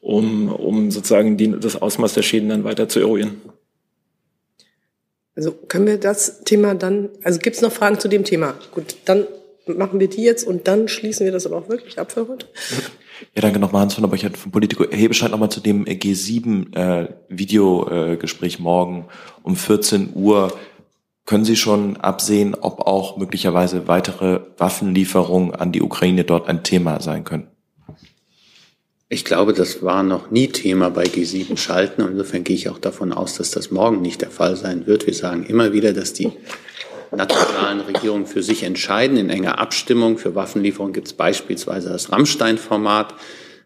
[0.00, 3.40] um, um sozusagen die, das Ausmaß der Schäden dann weiter zu eruieren.
[5.34, 8.54] Also können wir das Thema dann, also gibt es noch Fragen zu dem Thema?
[8.72, 9.26] Gut, dann
[9.66, 12.46] machen wir die jetzt und dann schließen wir das aber auch wirklich ab für heute.
[13.34, 14.84] Ja, danke nochmal Hans von der Beuchert vom Politico.
[14.90, 19.06] Hebescheid nochmal zu dem G7-Videogespräch äh, morgen
[19.42, 20.52] um 14 Uhr.
[21.24, 27.00] Können Sie schon absehen, ob auch möglicherweise weitere Waffenlieferungen an die Ukraine dort ein Thema
[27.00, 27.46] sein können?
[29.08, 32.00] Ich glaube, das war noch nie Thema bei G7 Schalten.
[32.00, 35.06] Insofern gehe ich auch davon aus, dass das morgen nicht der Fall sein wird.
[35.06, 36.32] Wir sagen immer wieder, dass die
[37.14, 40.18] nationalen Regierungen für sich entscheiden in enger Abstimmung.
[40.18, 43.14] Für Waffenlieferungen gibt es beispielsweise das Rammstein-Format.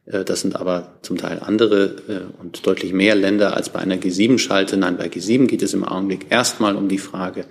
[0.07, 3.97] Äh, das sind aber zum Teil andere äh, und deutlich mehr Länder als bei einer
[3.97, 4.77] G7-Schalte.
[4.77, 7.45] Nein, bei G7 geht es im Augenblick erstmal um die Frage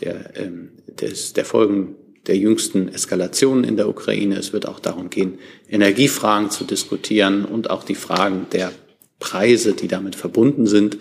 [0.00, 4.36] der, ähm, des, der Folgen der jüngsten Eskalationen in der Ukraine.
[4.36, 5.38] Es wird auch darum gehen,
[5.68, 8.72] Energiefragen zu diskutieren und auch die Fragen der
[9.20, 10.98] Preise, die damit verbunden sind,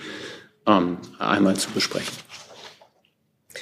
[0.68, 2.14] ähm, einmal zu besprechen.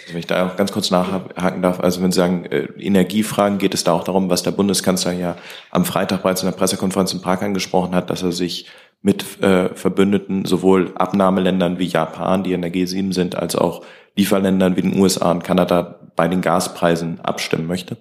[0.07, 3.73] Wenn ich da auch ganz kurz nachhaken darf, also wenn Sie sagen äh, Energiefragen, geht
[3.73, 5.37] es da auch darum, was der Bundeskanzler ja
[5.71, 8.67] am Freitag bereits in der Pressekonferenz in Prag angesprochen hat, dass er sich
[9.01, 14.75] mit äh, Verbündeten sowohl Abnahmeländern wie Japan, die in der G7 sind, als auch Lieferländern
[14.75, 17.97] wie den USA und Kanada bei den Gaspreisen abstimmen möchte?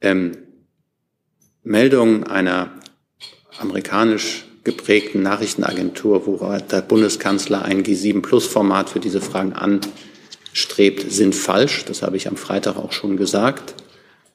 [0.00, 0.36] Ähm,
[1.62, 2.70] Meldung einer
[3.58, 9.80] amerikanisch geprägten Nachrichtenagentur, wo der Bundeskanzler ein G7-Plus-Format für diese Fragen an
[10.52, 11.84] strebt, sind falsch.
[11.86, 13.74] Das habe ich am Freitag auch schon gesagt.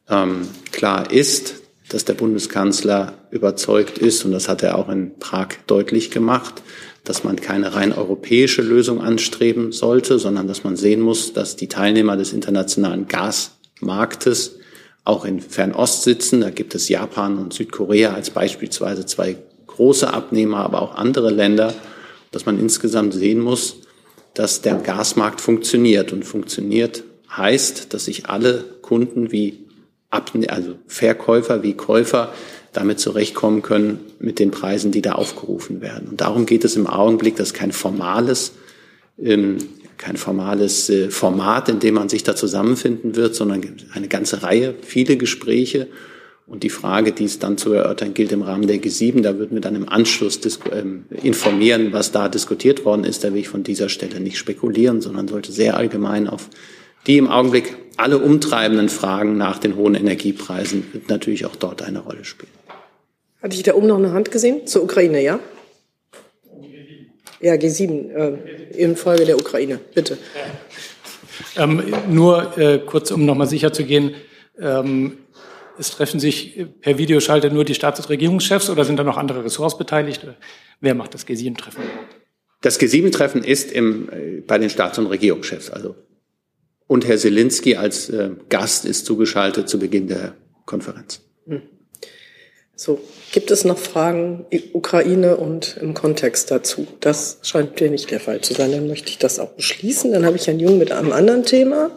[0.09, 1.55] Ähm, klar ist,
[1.89, 6.61] dass der Bundeskanzler überzeugt ist, und das hat er auch in Prag deutlich gemacht,
[7.03, 11.67] dass man keine rein europäische Lösung anstreben sollte, sondern dass man sehen muss, dass die
[11.67, 14.57] Teilnehmer des internationalen Gasmarktes
[15.03, 16.41] auch in Fernost sitzen.
[16.41, 21.75] Da gibt es Japan und Südkorea als beispielsweise zwei große Abnehmer, aber auch andere Länder,
[22.31, 23.77] dass man insgesamt sehen muss,
[24.35, 26.13] dass der Gasmarkt funktioniert.
[26.13, 27.03] Und funktioniert
[27.35, 29.65] heißt, dass sich alle Kunden wie
[30.11, 32.31] Abne also Verkäufer wie Käufer
[32.71, 36.09] damit zurechtkommen können mit den Preisen, die da aufgerufen werden.
[36.09, 38.51] Und darum geht es im Augenblick, dass kein formales,
[39.17, 39.57] ähm,
[39.97, 43.61] kein formales äh, Format, in dem man sich da zusammenfinden wird, sondern
[43.93, 45.87] eine ganze Reihe, viele Gespräche
[46.47, 49.55] und die Frage, die es dann zu erörtern gilt im Rahmen der G7, da würden
[49.55, 50.39] wir dann im Anschluss
[50.71, 53.23] ähm, informieren, was da diskutiert worden ist.
[53.23, 56.49] Da will ich von dieser Stelle nicht spekulieren, sondern sollte sehr allgemein auf
[57.07, 61.99] die im Augenblick alle umtreibenden Fragen nach den hohen Energiepreisen wird natürlich auch dort eine
[61.99, 62.51] Rolle spielen.
[63.41, 64.65] Hatte ich da oben noch eine Hand gesehen?
[64.65, 65.39] Zur Ukraine, ja?
[67.41, 68.37] Ja, G7, äh,
[68.75, 70.17] in Folge der Ukraine, bitte.
[71.57, 74.15] Ähm, nur äh, kurz, um nochmal sicher zu gehen,
[74.59, 75.17] ähm,
[75.77, 79.43] es treffen sich per Videoschalter nur die Staats- und Regierungschefs oder sind da noch andere
[79.43, 80.25] Ressorts beteiligt?
[80.79, 81.83] Wer macht das G7-Treffen?
[82.61, 85.69] Das G7-Treffen ist im, äh, bei den Staats- und Regierungschefs.
[85.69, 85.95] Also.
[86.87, 91.21] Und Herr Selinski als äh, Gast ist zugeschaltet zu Beginn der Konferenz.
[91.47, 91.61] Hm.
[92.77, 92.99] So,
[93.31, 96.87] gibt es noch Fragen Ukraine und im Kontext dazu?
[96.99, 98.71] Das scheint mir nicht der Fall zu sein.
[98.71, 100.11] Dann möchte ich das auch beschließen.
[100.11, 101.91] Dann habe ich Herrn Jung mit einem anderen Thema.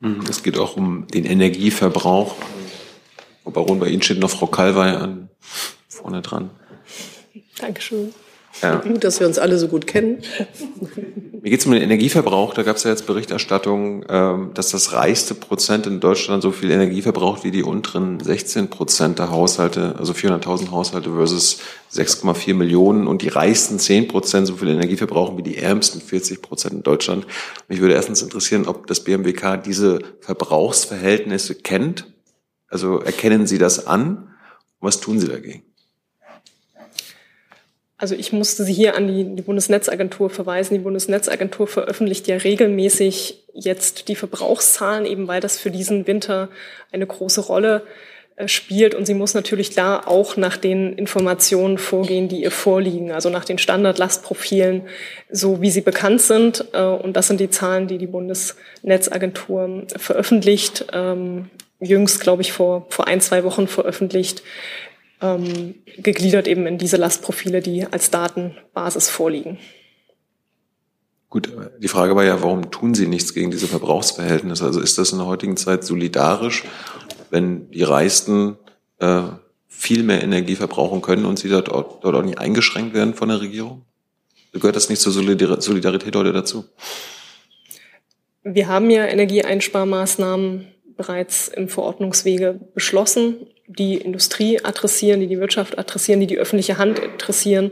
[0.00, 2.36] Hm, es geht auch um den Energieverbrauch.
[3.42, 5.28] Frau Baron, bei Ihnen steht noch Frau Kalwey an,
[5.88, 6.50] vorne dran.
[7.58, 8.14] Dankeschön.
[8.62, 8.76] Ja.
[8.76, 10.22] Gut, dass wir uns alle so gut kennen.
[11.40, 12.54] Mir geht es um den Energieverbrauch.
[12.54, 16.70] Da gab es ja jetzt Berichterstattung, ähm, dass das reichste Prozent in Deutschland so viel
[16.70, 21.60] Energie verbraucht wie die unteren 16 Prozent der Haushalte, also 400.000 Haushalte versus
[21.92, 26.42] 6,4 Millionen und die reichsten 10 Prozent so viel Energie verbrauchen wie die ärmsten 40
[26.42, 27.26] Prozent in Deutschland.
[27.68, 32.06] Mich würde erstens interessieren, ob das BMWK diese Verbrauchsverhältnisse kennt.
[32.68, 34.34] Also erkennen Sie das an?
[34.80, 35.62] Was tun Sie dagegen?
[38.00, 40.74] Also ich musste Sie hier an die, die, Bundesnetzagentur verweisen.
[40.74, 46.48] Die Bundesnetzagentur veröffentlicht ja regelmäßig jetzt die Verbrauchszahlen, eben weil das für diesen Winter
[46.92, 47.82] eine große Rolle
[48.36, 48.94] äh, spielt.
[48.94, 53.44] Und sie muss natürlich da auch nach den Informationen vorgehen, die ihr vorliegen, also nach
[53.44, 54.82] den Standardlastprofilen,
[55.28, 56.66] so wie sie bekannt sind.
[56.74, 60.86] Äh, und das sind die Zahlen, die die Bundesnetzagentur veröffentlicht.
[60.92, 64.42] Ähm, jüngst, glaube ich, vor, vor ein, zwei Wochen veröffentlicht
[65.20, 69.58] ähm, gegliedert eben in diese Lastprofile, die als Datenbasis vorliegen.
[71.30, 74.64] Gut, die Frage war ja, warum tun Sie nichts gegen diese Verbrauchsverhältnisse?
[74.64, 76.64] Also ist das in der heutigen Zeit solidarisch,
[77.30, 78.56] wenn die Reichsten
[78.98, 79.22] äh,
[79.68, 83.42] viel mehr Energie verbrauchen können und sie dort, dort auch nicht eingeschränkt werden von der
[83.42, 83.82] Regierung?
[84.52, 86.64] Gehört das nicht zur Solidarität heute dazu?
[88.42, 90.66] Wir haben ja Energieeinsparmaßnahmen
[90.96, 93.36] bereits im Verordnungswege beschlossen
[93.68, 97.70] die Industrie adressieren, die die Wirtschaft adressieren, die die öffentliche Hand adressieren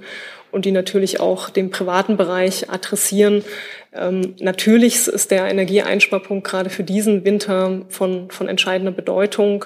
[0.53, 3.45] und die natürlich auch den privaten Bereich adressieren.
[3.93, 9.65] Ähm, natürlich ist der Energieeinsparpunkt gerade für diesen Winter von, von entscheidender Bedeutung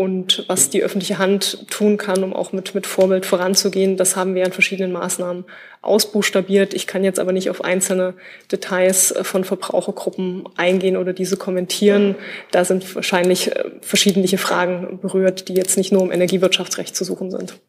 [0.00, 3.98] und was die öffentliche Hand tun kann, um auch mit, mit Vorbild voranzugehen.
[3.98, 5.44] Das haben wir in verschiedenen Maßnahmen
[5.82, 6.72] ausbuchstabiert.
[6.72, 8.14] Ich kann jetzt aber nicht auf einzelne
[8.50, 12.14] Details äh, von Verbrauchergruppen eingehen oder diese kommentieren.
[12.50, 17.30] Da sind wahrscheinlich äh, verschiedene Fragen berührt, die jetzt nicht nur im Energiewirtschaftsrecht zu suchen
[17.30, 17.60] sind.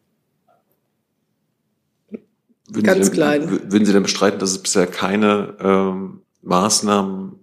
[2.70, 3.50] Würden Ganz Sie denn, klein.
[3.50, 7.34] Würden Sie denn bestreiten, dass es bisher keine ähm, Maßnahmen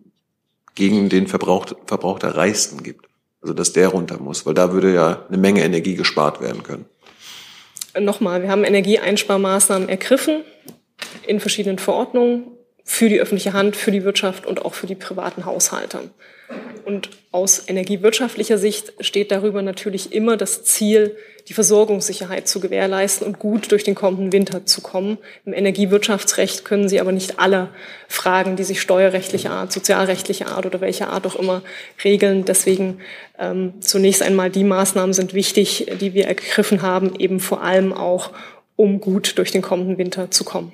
[0.74, 3.07] gegen den Verbrauch, Verbrauch der Reichsten gibt?
[3.40, 6.86] Also dass der runter muss, weil da würde ja eine Menge Energie gespart werden können.
[7.98, 10.42] Nochmal, wir haben Energieeinsparmaßnahmen ergriffen
[11.26, 12.57] in verschiedenen Verordnungen
[12.88, 16.10] für die öffentliche Hand, für die Wirtschaft und auch für die privaten Haushalte.
[16.86, 21.14] Und aus energiewirtschaftlicher Sicht steht darüber natürlich immer das Ziel,
[21.48, 25.18] die Versorgungssicherheit zu gewährleisten und gut durch den kommenden Winter zu kommen.
[25.44, 27.68] Im Energiewirtschaftsrecht können Sie aber nicht alle
[28.08, 31.62] Fragen, die sich steuerrechtlicher Art, sozialrechtlicher Art oder welcher Art auch immer
[32.02, 32.46] regeln.
[32.46, 33.00] Deswegen
[33.38, 38.30] ähm, zunächst einmal die Maßnahmen sind wichtig, die wir ergriffen haben, eben vor allem auch,
[38.76, 40.72] um gut durch den kommenden Winter zu kommen.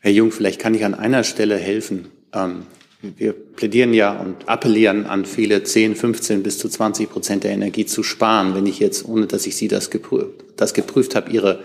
[0.00, 2.08] Herr Jung, vielleicht kann ich an einer Stelle helfen.
[2.32, 2.66] Ähm,
[3.00, 7.86] wir plädieren ja und appellieren an viele 10, 15 bis zu 20 Prozent der Energie
[7.86, 8.54] zu sparen.
[8.54, 11.60] Wenn ich jetzt, ohne dass ich Sie das geprüft, das geprüft habe, Ihre,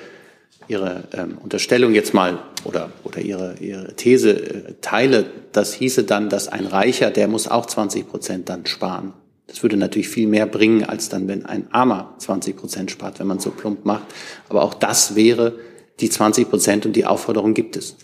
[0.68, 6.30] Ihre ähm, Unterstellung jetzt mal oder, oder Ihre, Ihre These äh, teile, das hieße dann,
[6.30, 9.14] dass ein Reicher, der muss auch 20 Prozent dann sparen.
[9.48, 13.28] Das würde natürlich viel mehr bringen, als dann, wenn ein Armer 20 Prozent spart, wenn
[13.28, 14.06] man so plump macht.
[14.48, 15.56] Aber auch das wäre
[16.00, 17.96] die 20 Prozent und die Aufforderung gibt es.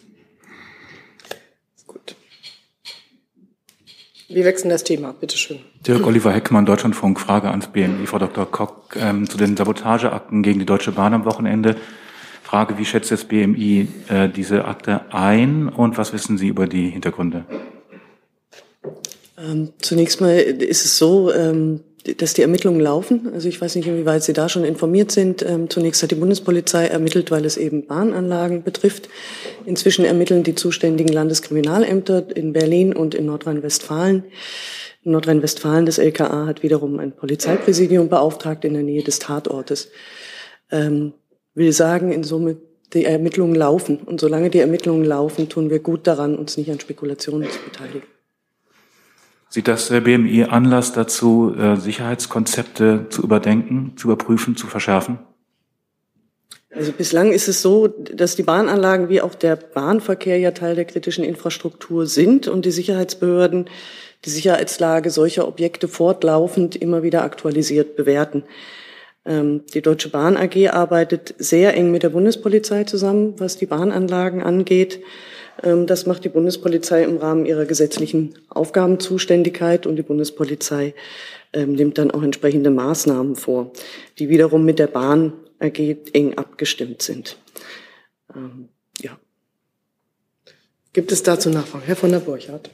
[4.37, 5.57] Wir wechseln das Thema, bitteschön.
[5.87, 8.45] Dirk Oliver Heckmann, Deutschlandfunk, Frage ans BMI, Frau Dr.
[8.45, 11.75] Kock, ähm, zu den Sabotageakten gegen die Deutsche Bahn am Wochenende.
[12.43, 16.87] Frage, wie schätzt das BMI äh, diese Akte ein und was wissen Sie über die
[16.87, 17.45] Hintergründe?
[19.39, 21.79] Ähm, zunächst mal ist es so, ähm,
[22.15, 23.29] dass die Ermittlungen laufen.
[23.33, 25.43] Also ich weiß nicht, inwieweit Sie da schon informiert sind.
[25.43, 29.09] Ähm, zunächst hat die Bundespolizei ermittelt, weil es eben Bahnanlagen betrifft.
[29.65, 34.23] Inzwischen ermitteln die zuständigen Landeskriminalämter in Berlin und in Nordrhein-Westfalen.
[35.03, 39.89] In Nordrhein-Westfalen, das LKA, hat wiederum ein Polizeipräsidium beauftragt in der Nähe des Tatortes.
[40.71, 41.13] Ähm,
[41.53, 42.57] will sagen, in Summe,
[42.93, 43.97] die Ermittlungen laufen.
[43.97, 48.16] Und solange die Ermittlungen laufen, tun wir gut daran, uns nicht an Spekulationen zu beteiligen.
[49.49, 55.19] Sieht das BMI Anlass dazu, äh, Sicherheitskonzepte zu überdenken, zu überprüfen, zu verschärfen?
[56.75, 60.85] Also bislang ist es so, dass die Bahnanlagen wie auch der Bahnverkehr ja Teil der
[60.85, 63.69] kritischen Infrastruktur sind und die Sicherheitsbehörden
[64.25, 68.43] die Sicherheitslage solcher Objekte fortlaufend immer wieder aktualisiert bewerten.
[69.25, 74.41] Ähm, die Deutsche Bahn AG arbeitet sehr eng mit der Bundespolizei zusammen, was die Bahnanlagen
[74.41, 75.01] angeht.
[75.63, 80.93] Ähm, das macht die Bundespolizei im Rahmen ihrer gesetzlichen Aufgabenzuständigkeit und die Bundespolizei
[81.53, 83.71] ähm, nimmt dann auch entsprechende Maßnahmen vor,
[84.19, 85.79] die wiederum mit der Bahn AG
[86.13, 87.37] eng abgestimmt sind.
[88.35, 88.69] Ähm,
[89.01, 89.17] ja.
[90.93, 91.85] Gibt es dazu Nachfragen?
[91.85, 92.69] Herr von der Burchardt.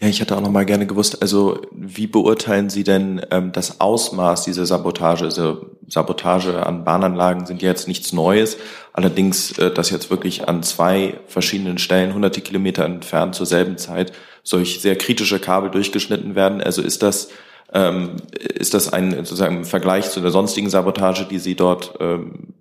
[0.00, 3.80] Ja, ich hätte auch noch mal gerne gewusst, also wie beurteilen Sie denn ähm, das
[3.80, 5.24] Ausmaß dieser Sabotage?
[5.24, 8.56] Also Sabotage an Bahnanlagen sind ja jetzt nichts Neues.
[8.92, 14.12] Allerdings, äh, dass jetzt wirklich an zwei verschiedenen Stellen, hunderte Kilometer entfernt zur selben Zeit,
[14.42, 16.60] solch sehr kritische Kabel durchgeschnitten werden.
[16.60, 17.28] Also ist das
[17.72, 22.54] ähm, ist das ein sozusagen im Vergleich zu der sonstigen Sabotage, die Sie dort ähm,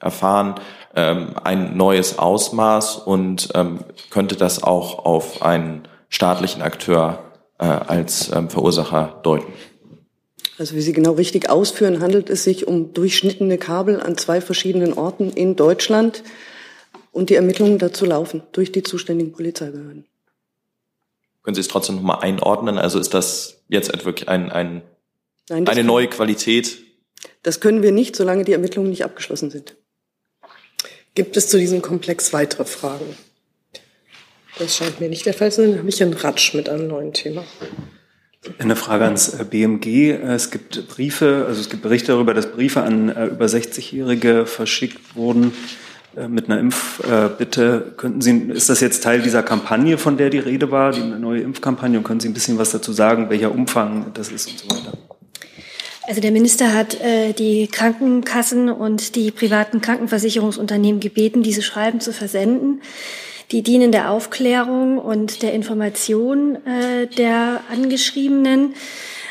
[0.00, 0.56] erfahren,
[0.94, 3.80] ähm, ein neues Ausmaß und ähm,
[4.10, 9.52] könnte das auch auf einen staatlichen Akteur äh, als ähm, Verursacher deuten.
[10.58, 14.92] Also wie Sie genau richtig ausführen, handelt es sich um durchschnittene Kabel an zwei verschiedenen
[14.92, 16.24] Orten in Deutschland
[17.12, 20.04] und die Ermittlungen dazu laufen durch die zuständigen Polizeibehörden.
[21.42, 22.76] Können Sie es trotzdem nochmal einordnen?
[22.76, 24.82] Also ist das jetzt wirklich ein, ein,
[25.48, 26.78] Nein, eine neue Qualität?
[27.42, 29.76] Das können wir nicht, solange die Ermittlungen nicht abgeschlossen sind.
[31.14, 33.16] Gibt es zu diesem Komplex weitere Fragen?
[34.58, 35.70] Das scheint mir nicht der Fall zu sein.
[35.70, 37.44] Dann habe ich einen Ratsch mit einem neuen Thema.
[38.58, 40.10] Eine Frage ans äh, BMG.
[40.10, 45.16] Es gibt Briefe, also es gibt Berichte darüber, dass Briefe an äh, über 60-Jährige verschickt
[45.16, 45.52] wurden
[46.16, 47.94] äh, mit einer Impfbitte.
[47.96, 51.40] Könnten Sie, ist das jetzt Teil dieser Kampagne, von der die Rede war, die neue
[51.40, 51.98] Impfkampagne?
[51.98, 54.96] Und können Sie ein bisschen was dazu sagen, welcher Umfang das ist und so weiter?
[56.08, 62.14] Also der Minister hat äh, die Krankenkassen und die privaten Krankenversicherungsunternehmen gebeten, diese Schreiben zu
[62.14, 62.80] versenden.
[63.50, 68.74] Die dienen der Aufklärung und der Information äh, der Angeschriebenen.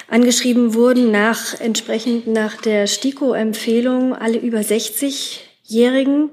[0.09, 6.31] Angeschrieben wurden nach entsprechend nach der STIKO-Empfehlung alle über 60-Jährigen,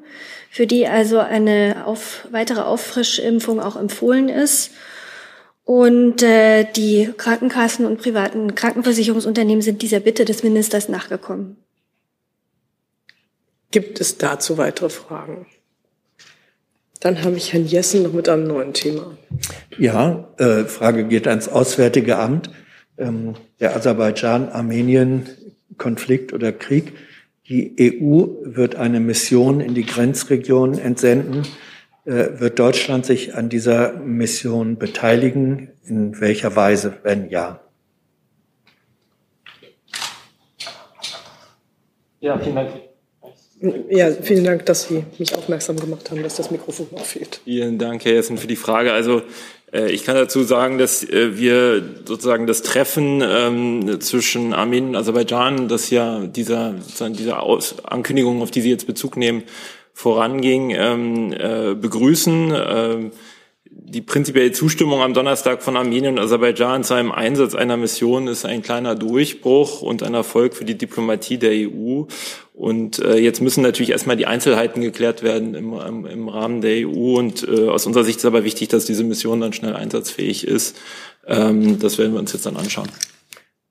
[0.50, 4.70] für die also eine auf, weitere Auffrischimpfung auch empfohlen ist.
[5.64, 11.56] Und äh, die Krankenkassen und privaten Krankenversicherungsunternehmen sind dieser Bitte des Ministers nachgekommen.
[13.70, 15.46] Gibt es dazu weitere Fragen?
[17.04, 19.18] Dann habe ich Herrn Jessen noch mit einem neuen Thema.
[19.76, 22.48] Ja, äh, Frage geht ans Auswärtige Amt.
[22.96, 26.94] Ähm, der Aserbaidschan-Armenien-Konflikt oder Krieg.
[27.46, 31.42] Die EU wird eine Mission in die Grenzregion entsenden.
[32.06, 35.72] Äh, wird Deutschland sich an dieser Mission beteiligen?
[35.84, 37.60] In welcher Weise, wenn ja?
[42.20, 42.70] Ja, vielen Dank.
[43.88, 47.40] Ja, vielen Dank, dass Sie mich aufmerksam gemacht haben, dass das Mikrofon noch fehlt.
[47.44, 48.92] Vielen Dank, Herr Jessen, für die Frage.
[48.92, 49.22] Also
[49.72, 54.96] äh, ich kann dazu sagen, dass äh, wir sozusagen das Treffen ähm, zwischen Armenien und
[54.96, 56.74] Aserbaidschan, das ja dieser,
[57.08, 57.42] dieser
[57.84, 59.44] Ankündigung, auf die Sie jetzt Bezug nehmen,
[59.94, 63.12] voranging, ähm, äh, begrüßen.
[63.86, 68.46] Die prinzipielle Zustimmung am Donnerstag von Armenien und Aserbaidschan zu einem Einsatz einer Mission ist
[68.46, 72.04] ein kleiner Durchbruch und ein Erfolg für die Diplomatie der EU.
[72.54, 76.88] Und äh, jetzt müssen natürlich erstmal die Einzelheiten geklärt werden im, im, im Rahmen der
[76.88, 77.18] EU.
[77.18, 80.78] Und äh, aus unserer Sicht ist aber wichtig, dass diese Mission dann schnell einsatzfähig ist.
[81.26, 82.88] Ähm, das werden wir uns jetzt dann anschauen.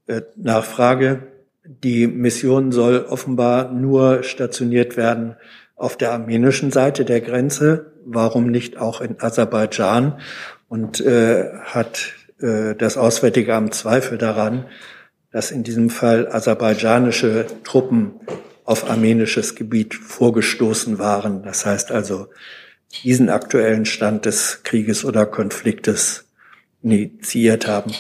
[0.06, 1.28] Äh, Nachfrage.
[1.66, 5.38] Die Mission soll offenbar nur stationiert werden
[5.84, 10.20] auf der armenischen Seite der Grenze warum nicht auch in Aserbaidschan
[10.68, 14.66] und äh, hat äh, das Auswärtige Amt Zweifel daran,
[15.32, 18.12] dass in diesem Fall aserbaidschanische Truppen
[18.66, 21.44] auf armenisches Gebiet vorgestoßen waren.
[21.44, 22.28] Das heißt also,
[23.04, 26.26] diesen aktuellen Stand des Krieges oder Konfliktes
[26.82, 27.92] initiiert haben.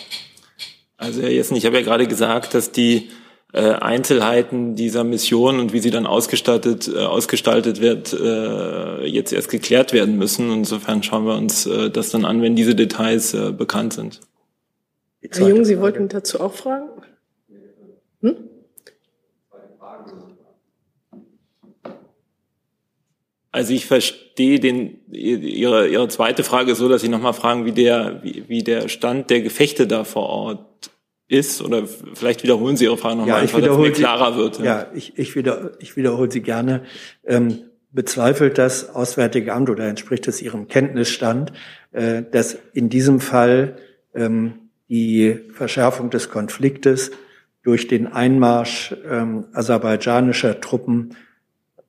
[0.98, 3.10] Also Herr Jessen, ich habe ja gerade gesagt, dass die
[3.60, 9.94] Einzelheiten dieser Mission und wie sie dann ausgestattet, äh, ausgestaltet wird, äh, jetzt erst geklärt
[9.94, 10.52] werden müssen.
[10.52, 14.22] Insofern schauen wir uns äh, das dann an, wenn diese Details äh, bekannt sind.
[15.22, 16.90] Herr Jung, Sie wollten dazu auch fragen?
[18.22, 18.36] Hm?
[23.52, 28.24] Also ich verstehe den, Ihre, Ihre zweite Frage so, dass Sie nochmal fragen, wie der,
[28.24, 30.73] wie, wie der Stand der Gefechte da vor Ort
[31.34, 31.62] ist?
[31.62, 34.60] Oder vielleicht wiederholen Sie Ihre Frage nochmal, ja, einfach, dass mir klarer wird.
[34.60, 36.84] Ja, ja ich, ich, wieder, ich wiederhole sie gerne.
[37.26, 37.60] Ähm,
[37.92, 41.54] bezweifelt das Auswärtige Amt oder entspricht es Ihrem Kenntnisstand,
[41.92, 43.78] äh, dass in diesem Fall
[44.16, 44.54] ähm,
[44.90, 47.12] die Verschärfung des Konfliktes
[47.64, 51.16] durch den Einmarsch ähm, aserbaidschanischer Truppen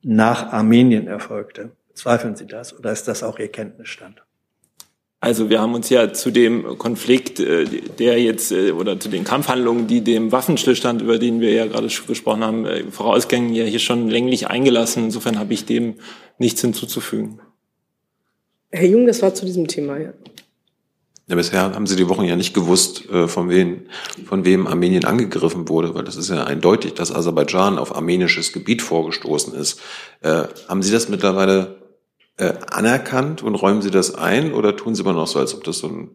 [0.01, 1.71] nach Armenien erfolgte.
[1.93, 4.23] Zweifeln Sie das oder ist das auch Ihr Kenntnisstand?
[5.25, 7.65] Also wir haben uns ja zu dem Konflikt, äh,
[7.97, 11.87] der jetzt äh, oder zu den Kampfhandlungen, die dem Waffenstillstand, über den wir ja gerade
[11.87, 15.05] gesprochen haben, äh, vorausgängen, ja hier schon länglich eingelassen.
[15.05, 15.95] Insofern habe ich dem
[16.37, 17.39] nichts hinzuzufügen.
[18.71, 20.13] Herr Jung, das war zu diesem Thema, ja.
[21.27, 23.87] Ja, bisher haben Sie die Wochen ja nicht gewusst, von wem,
[24.27, 28.83] von wem Armenien angegriffen wurde, weil das ist ja eindeutig, dass Aserbaidschan auf armenisches Gebiet
[28.83, 29.81] vorgestoßen ist.
[30.21, 31.74] Äh, haben Sie das mittlerweile
[32.37, 35.63] äh, anerkannt und räumen Sie das ein oder tun Sie immer noch so, als ob
[35.63, 36.09] das so ein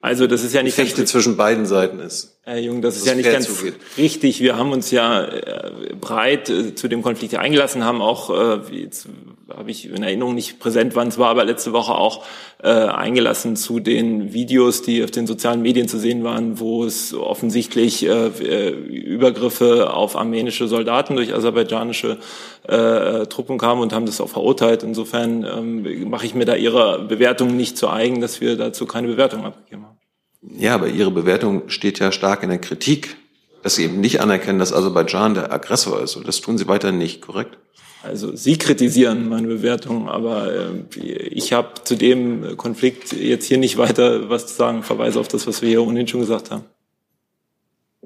[0.00, 2.35] also das ist ja nicht Fechte zwischen beiden Seiten ist.
[2.48, 3.74] Herr Jung, das, ist ja nicht ganz zugeht.
[3.98, 4.40] richtig.
[4.40, 9.08] Wir haben uns ja äh, breit äh, zu dem Konflikt eingelassen, haben auch, äh, jetzt
[9.52, 12.24] habe ich in Erinnerung nicht präsent, wann es war, aber letzte Woche auch
[12.62, 17.14] äh, eingelassen zu den Videos, die auf den sozialen Medien zu sehen waren, wo es
[17.14, 22.18] offensichtlich äh, äh Übergriffe auf armenische Soldaten durch aserbaidschanische
[22.68, 24.84] äh, Truppen kamen und haben das auch verurteilt.
[24.84, 29.08] Insofern ähm, mache ich mir da Ihrer Bewertung nicht zu eigen, dass wir dazu keine
[29.08, 30.05] Bewertung abgegeben haben.
[30.54, 33.16] Ja, aber Ihre Bewertung steht ja stark in der Kritik,
[33.62, 36.16] dass Sie eben nicht anerkennen, dass Aserbaidschan der Aggressor ist.
[36.16, 37.58] Und das tun Sie weiterhin nicht, korrekt?
[38.02, 43.78] Also Sie kritisieren meine Bewertung, aber äh, ich habe zu dem Konflikt jetzt hier nicht
[43.78, 44.82] weiter was zu sagen.
[44.82, 46.64] Verweise auf das, was wir hier ohnehin schon gesagt haben.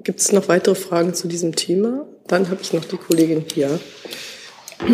[0.03, 2.07] Gibt es noch weitere Fragen zu diesem Thema?
[2.27, 3.79] Dann habe ich noch die Kollegin hier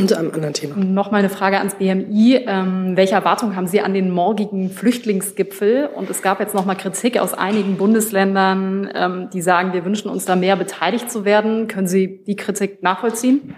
[0.07, 0.75] zu einem anderen Thema.
[0.75, 2.45] Noch mal eine Frage ans BMI.
[2.47, 5.89] Ähm, welche Erwartungen haben Sie an den morgigen Flüchtlingsgipfel?
[5.95, 10.09] Und es gab jetzt noch mal Kritik aus einigen Bundesländern, ähm, die sagen, wir wünschen
[10.09, 11.67] uns da mehr beteiligt zu werden.
[11.67, 13.55] Können Sie die Kritik nachvollziehen?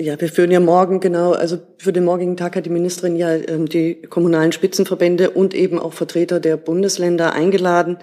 [0.00, 3.34] Ja, wir führen ja morgen genau, also für den morgigen Tag hat die Ministerin ja
[3.34, 7.98] ähm, die kommunalen Spitzenverbände und eben auch Vertreter der Bundesländer eingeladen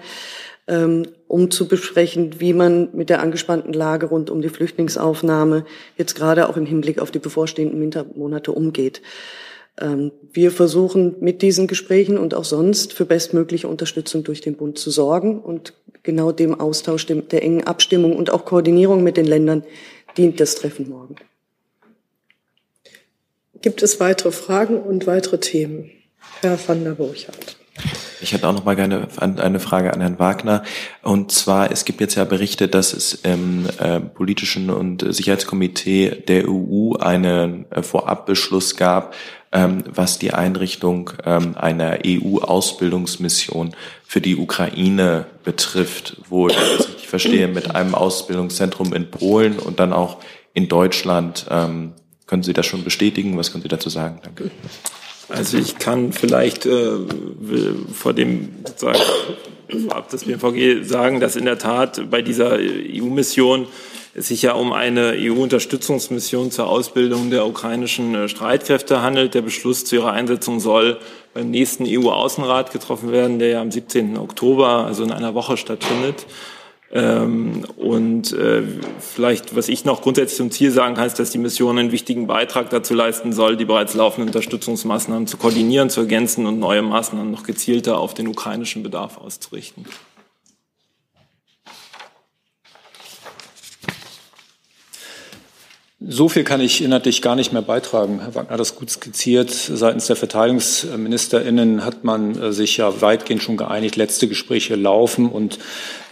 [0.68, 5.64] um zu besprechen, wie man mit der angespannten Lage rund um die Flüchtlingsaufnahme
[5.96, 9.00] jetzt gerade auch im Hinblick auf die bevorstehenden Wintermonate umgeht.
[9.78, 14.78] Ähm, wir versuchen mit diesen Gesprächen und auch sonst für bestmögliche Unterstützung durch den Bund
[14.78, 19.64] zu sorgen und genau dem Austausch, der engen Abstimmung und auch Koordinierung mit den Ländern
[20.16, 21.16] dient das Treffen morgen.
[23.60, 25.90] Gibt es weitere Fragen und weitere Themen?
[26.40, 27.56] Herr van der Burchardt.
[28.26, 30.64] Ich hätte auch noch mal gerne eine Frage an Herrn Wagner.
[31.02, 36.48] Und zwar, es gibt jetzt ja Berichte, dass es im äh, politischen und Sicherheitskomitee der
[36.48, 39.14] EU einen äh, Vorabbeschluss gab,
[39.52, 47.06] ähm, was die Einrichtung ähm, einer EU-Ausbildungsmission für die Ukraine betrifft, wo ich das richtig
[47.06, 50.16] verstehe, mit einem Ausbildungszentrum in Polen und dann auch
[50.52, 51.46] in Deutschland.
[51.48, 51.92] Ähm,
[52.26, 53.38] können Sie das schon bestätigen?
[53.38, 54.18] Was können Sie dazu sagen?
[54.24, 54.50] Danke.
[55.28, 56.92] Also ich kann vielleicht äh,
[57.92, 59.00] vor dem sozusagen
[59.90, 63.66] ab des BMVG sagen, dass in der Tat bei dieser EU-Mission
[64.14, 69.34] es sich ja um eine EU-Unterstützungsmission zur Ausbildung der ukrainischen äh, Streitkräfte handelt.
[69.34, 70.98] Der Beschluss zu ihrer Einsetzung soll
[71.34, 74.16] beim nächsten EU-Außenrat getroffen werden, der ja am 17.
[74.16, 76.24] Oktober, also in einer Woche stattfindet.
[76.92, 78.62] Ähm, und äh,
[79.00, 82.26] vielleicht, was ich noch grundsätzlich zum Ziel sagen kann, ist, dass die Mission einen wichtigen
[82.26, 87.30] Beitrag dazu leisten soll, die bereits laufenden Unterstützungsmaßnahmen zu koordinieren, zu ergänzen und neue Maßnahmen
[87.30, 89.84] noch gezielter auf den ukrainischen Bedarf auszurichten.
[95.98, 98.20] So viel kann ich inhaltlich gar nicht mehr beitragen.
[98.20, 99.50] Herr Wagner hat das gut skizziert.
[99.50, 103.96] Seitens der VerteidigungsministerInnen hat man äh, sich ja weitgehend schon geeinigt.
[103.96, 105.58] Letzte Gespräche laufen und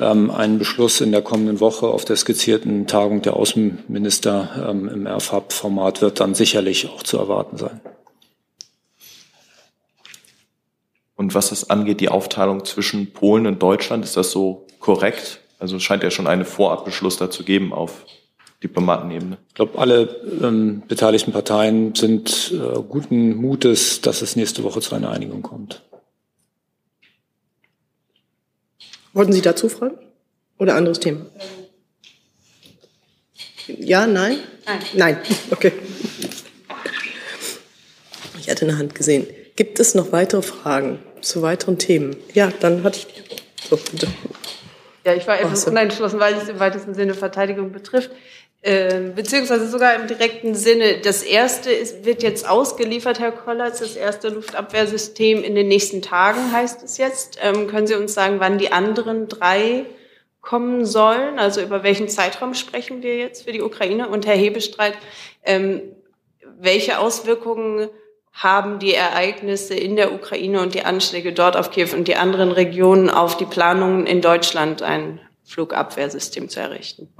[0.00, 5.06] ähm, ein Beschluss in der kommenden Woche auf der skizzierten Tagung der Außenminister ähm, im
[5.06, 7.82] RFAB-Format wird dann sicherlich auch zu erwarten sein.
[11.14, 15.40] Und was es angeht, die Aufteilung zwischen Polen und Deutschland, ist das so korrekt?
[15.58, 18.06] Also es scheint ja schon einen Vorabbeschluss dazu geben auf
[18.64, 19.36] Diplomatenebene?
[19.48, 20.02] Ich glaube, alle
[20.42, 25.82] ähm, beteiligten Parteien sind äh, guten Mutes, dass es nächste Woche zu einer Einigung kommt.
[29.12, 29.98] Wollten Sie dazu fragen?
[30.58, 31.26] Oder anderes Thema?
[33.66, 34.38] Ja, nein?
[34.66, 34.78] Nein.
[34.94, 35.18] Nein,
[35.50, 35.72] okay.
[38.40, 39.26] Ich hatte eine Hand gesehen.
[39.56, 42.16] Gibt es noch weitere Fragen zu weiteren Themen?
[42.32, 43.06] Ja, dann hatte ich.
[43.68, 44.08] So, bitte.
[45.04, 48.10] Ja, ich war etwas unentschlossen, weil es im weitesten Sinne Verteidigung betrifft.
[48.66, 50.98] Ähm, beziehungsweise sogar im direkten Sinne.
[51.02, 56.50] Das erste ist, wird jetzt ausgeliefert, Herr Kollatz, das erste Luftabwehrsystem in den nächsten Tagen,
[56.50, 57.38] heißt es jetzt.
[57.42, 59.84] Ähm, können Sie uns sagen, wann die anderen drei
[60.40, 61.38] kommen sollen?
[61.38, 64.08] Also über welchen Zeitraum sprechen wir jetzt für die Ukraine?
[64.08, 64.94] Und Herr Hebestreit,
[65.42, 65.82] ähm,
[66.58, 67.90] welche Auswirkungen
[68.32, 72.50] haben die Ereignisse in der Ukraine und die Anschläge dort auf Kiew und die anderen
[72.50, 77.12] Regionen auf die Planungen in Deutschland, ein Flugabwehrsystem zu errichten?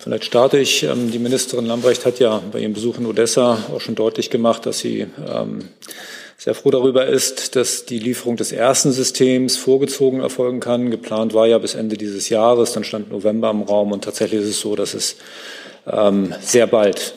[0.00, 0.82] Vielleicht starte ich.
[0.82, 4.64] Ähm, die Ministerin Lambrecht hat ja bei ihrem Besuch in Odessa auch schon deutlich gemacht,
[4.64, 5.68] dass sie ähm,
[6.38, 10.90] sehr froh darüber ist, dass die Lieferung des ersten Systems vorgezogen erfolgen kann.
[10.90, 14.48] Geplant war ja bis Ende dieses Jahres, dann stand November im Raum und tatsächlich ist
[14.48, 15.16] es so, dass es
[15.86, 17.12] ähm, sehr bald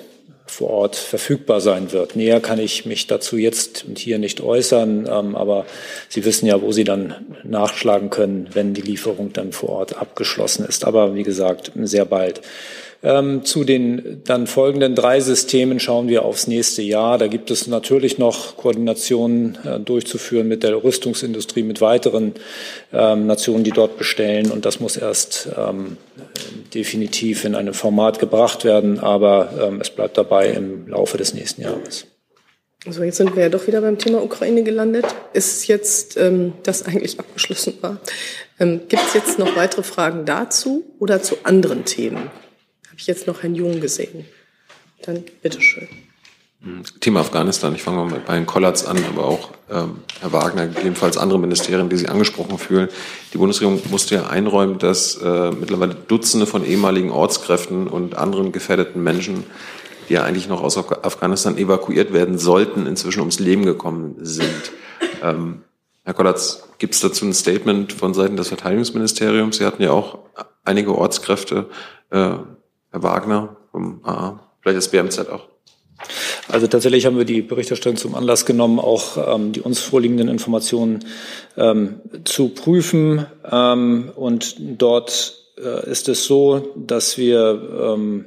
[0.54, 2.16] vor Ort verfügbar sein wird.
[2.16, 5.66] Näher kann ich mich dazu jetzt und hier nicht äußern, ähm, aber
[6.10, 10.66] Sie wissen ja, wo Sie dann nachschlagen können, wenn die Lieferung dann vor Ort abgeschlossen
[10.66, 10.86] ist.
[10.86, 12.41] Aber wie gesagt, sehr bald.
[13.06, 17.18] Ähm, zu den dann folgenden drei Systemen schauen wir aufs nächste Jahr.
[17.18, 22.34] Da gibt es natürlich noch Koordinationen äh, durchzuführen mit der Rüstungsindustrie, mit weiteren
[22.93, 24.51] ähm, Nationen, die dort bestellen.
[24.51, 25.97] Und das muss erst ähm,
[26.74, 28.99] definitiv in ein Format gebracht werden.
[28.99, 32.06] Aber ähm, es bleibt dabei im Laufe des nächsten Jahres.
[32.86, 35.06] Also jetzt sind wir ja doch wieder beim Thema Ukraine gelandet.
[35.34, 37.97] Ist jetzt ähm, das eigentlich abgeschlossen war?
[38.62, 42.30] Ähm, Gibt es jetzt noch weitere Fragen dazu oder zu anderen Themen?
[43.04, 44.24] Ich jetzt noch Herrn Jung gesehen?
[45.01, 45.89] Dann bitteschön.
[47.01, 47.76] Thema Afghanistan.
[47.76, 51.89] Ich fange mal bei Herrn Kollatz an, aber auch ähm, Herr Wagner, gegebenenfalls andere Ministerien,
[51.89, 52.88] die sich angesprochen fühlen.
[53.34, 59.04] Die Bundesregierung musste ja einräumen, dass äh, mittlerweile Dutzende von ehemaligen Ortskräften und anderen gefährdeten
[59.04, 59.43] Menschen,
[60.08, 64.72] die ja eigentlich noch aus Afghanistan evakuiert werden sollten, inzwischen ums Leben gekommen sind.
[65.22, 65.64] Ähm,
[66.06, 69.58] Herr Kollatz, gibt es dazu ein Statement von Seiten des Verteidigungsministeriums?
[69.58, 70.20] Sie hatten ja auch
[70.64, 71.68] einige Ortskräfte.
[72.10, 72.38] Äh,
[72.94, 75.48] Herr Wagner vom AA, vielleicht das BMZ auch.
[76.48, 81.04] Also tatsächlich haben wir die Berichterstattung zum Anlass genommen, auch ähm, die uns vorliegenden Informationen
[81.58, 83.26] ähm, zu prüfen.
[83.52, 88.26] Ähm, und dort ist es so, dass wir ähm,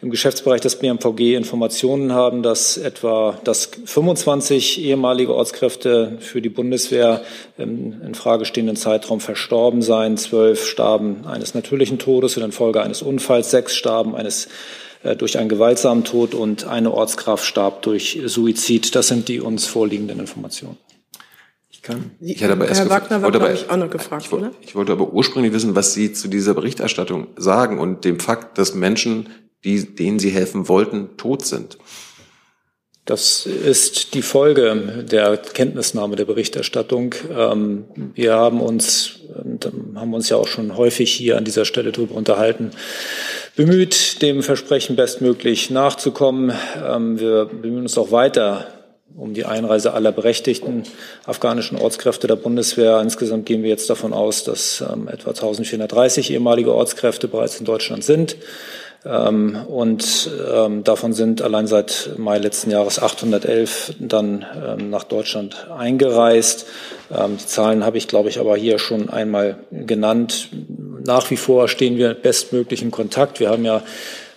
[0.00, 7.22] im Geschäftsbereich des BMVG Informationen haben, dass etwa dass 25 ehemalige Ortskräfte für die Bundeswehr
[7.58, 10.16] im in Frage stehenden Zeitraum verstorben seien.
[10.16, 14.48] Zwölf starben eines natürlichen Todes in Folge eines Unfalls, sechs starben eines
[15.02, 18.94] äh, durch einen gewaltsamen Tod und eine Ortskraft starb durch Suizid.
[18.94, 20.78] Das sind die uns vorliegenden Informationen.
[21.82, 22.10] Ich kann.
[22.20, 24.30] Ich hatte aber erst Herr Wagner war, wollte aber- glaube ich, auch noch gefragt, ich,
[24.32, 24.54] wollte- oder?
[24.60, 28.74] ich wollte aber ursprünglich wissen, was Sie zu dieser Berichterstattung sagen und dem Fakt, dass
[28.74, 29.28] Menschen,
[29.64, 31.78] die, denen Sie helfen wollten, tot sind.
[33.04, 37.16] Das ist die Folge der Kenntnisnahme der Berichterstattung.
[37.36, 41.90] Ähm, Wir haben uns, und haben uns ja auch schon häufig hier an dieser Stelle
[41.90, 42.70] darüber unterhalten,
[43.56, 46.52] bemüht, dem Versprechen bestmöglich nachzukommen.
[46.80, 48.68] Ähm, Wir bemühen uns auch weiter
[49.16, 50.84] um die Einreise aller berechtigten
[51.24, 53.00] afghanischen Ortskräfte der Bundeswehr.
[53.00, 58.04] Insgesamt gehen wir jetzt davon aus, dass ähm, etwa 1430 ehemalige Ortskräfte bereits in Deutschland
[58.04, 58.36] sind.
[59.04, 65.68] Ähm, und ähm, davon sind allein seit Mai letzten Jahres 811 dann ähm, nach Deutschland
[65.76, 66.66] eingereist.
[67.10, 70.50] Ähm, die Zahlen habe ich, glaube ich, aber hier schon einmal genannt.
[71.04, 73.40] Nach wie vor stehen wir bestmöglich in Kontakt.
[73.40, 73.82] Wir haben ja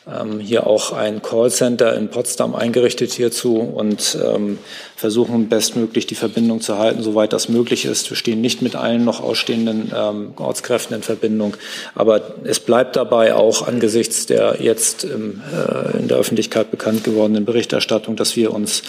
[0.07, 4.59] ähm, hier auch ein Callcenter in Potsdam eingerichtet hierzu und ähm,
[4.95, 8.09] versuchen bestmöglich die Verbindung zu halten, soweit das möglich ist.
[8.09, 11.57] Wir stehen nicht mit allen noch ausstehenden ähm, Ortskräften in Verbindung,
[11.95, 17.45] aber es bleibt dabei auch angesichts der jetzt ähm, äh, in der Öffentlichkeit bekannt gewordenen
[17.45, 18.83] Berichterstattung, dass wir uns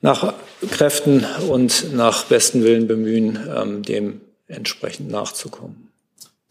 [0.00, 0.34] nach
[0.70, 5.85] Kräften und nach bestem Willen bemühen, ähm, dem entsprechend nachzukommen.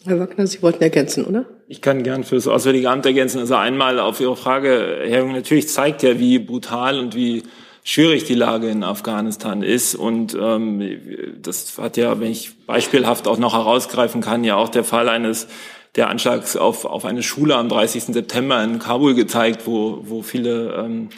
[0.06, 1.46] Herr Wagner, Sie wollten ergänzen, oder?
[1.68, 3.40] Ich kann gern für das Auswärtige Amt ergänzen.
[3.40, 7.44] Also einmal auf Ihre Frage, Herr Jung, natürlich zeigt ja, wie brutal und wie
[7.84, 9.96] schwierig die Lage in Afghanistan ist.
[9.96, 11.00] Und ähm,
[11.42, 15.48] das hat ja, wenn ich beispielhaft auch noch herausgreifen kann, ja auch der Fall eines
[15.96, 18.04] der Anschlags auf, auf eine Schule am 30.
[18.06, 21.10] September in Kabul gezeigt, wo, wo viele ähm,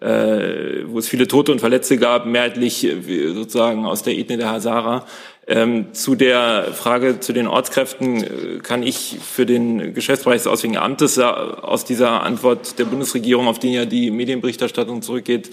[0.00, 4.50] äh, wo es viele Tote und Verletzte gab, mehrheitlich äh, sozusagen aus der Ethnie der
[4.50, 5.04] Hazara.
[5.50, 10.80] Ähm, zu der Frage zu den Ortskräften äh, kann ich für den Geschäftsbereich des Auswärtigen
[10.80, 15.50] Amtes äh, aus dieser Antwort der Bundesregierung, auf die ja die Medienberichterstattung zurückgeht,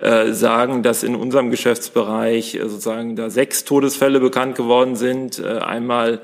[0.00, 5.44] äh, sagen, dass in unserem Geschäftsbereich sozusagen da sechs Todesfälle bekannt geworden sind.
[5.44, 6.22] Einmal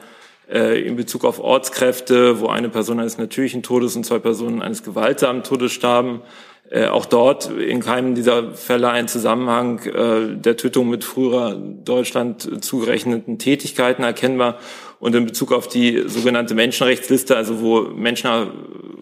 [0.48, 5.44] in Bezug auf Ortskräfte, wo eine Person eines natürlichen Todes und zwei Personen eines gewaltsamen
[5.44, 6.22] Todes starben.
[6.70, 12.64] Äh, auch dort in keinem dieser Fälle ein Zusammenhang äh, der Tötung mit früherer Deutschland
[12.64, 14.58] zugerechneten Tätigkeiten erkennbar.
[15.00, 18.30] Und in Bezug auf die sogenannte Menschenrechtsliste, also wo Menschen,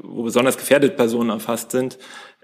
[0.02, 1.98] wo besonders gefährdete Personen erfasst sind,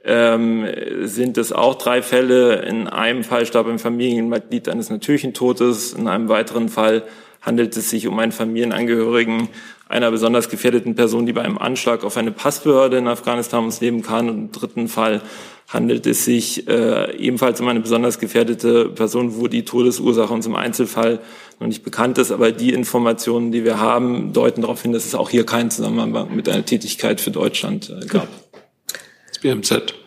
[0.05, 0.67] ähm,
[1.05, 2.57] sind es auch drei Fälle.
[2.63, 5.95] In einem Fall starb ein Familienmitglied eines natürlichen Todes.
[5.95, 7.05] In einem weiteren Fall
[7.41, 9.49] handelt es sich um einen Familienangehörigen
[9.95, 14.03] einer besonders gefährdeten Person, die bei einem Anschlag auf eine Passbehörde in Afghanistan ums Leben
[14.03, 14.29] kam.
[14.29, 15.23] Und im dritten Fall
[15.69, 20.57] handelt es sich äh, ebenfalls um eine besonders gefährdete Person, wo die Todesursache uns im
[20.57, 21.21] Einzelfall
[21.61, 22.33] noch nicht bekannt ist.
[22.33, 26.35] Aber die Informationen, die wir haben, deuten darauf hin, dass es auch hier keinen Zusammenhang
[26.35, 28.29] mit einer Tätigkeit für Deutschland äh, gab.
[29.43, 30.04] BMZ.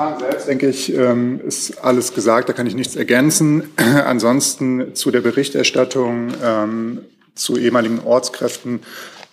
[0.00, 3.70] Verfahren selbst, denke ich, ähm, ist alles gesagt, da kann ich nichts ergänzen.
[3.76, 8.80] Ansonsten zu der Berichterstattung ähm, zu ehemaligen Ortskräften,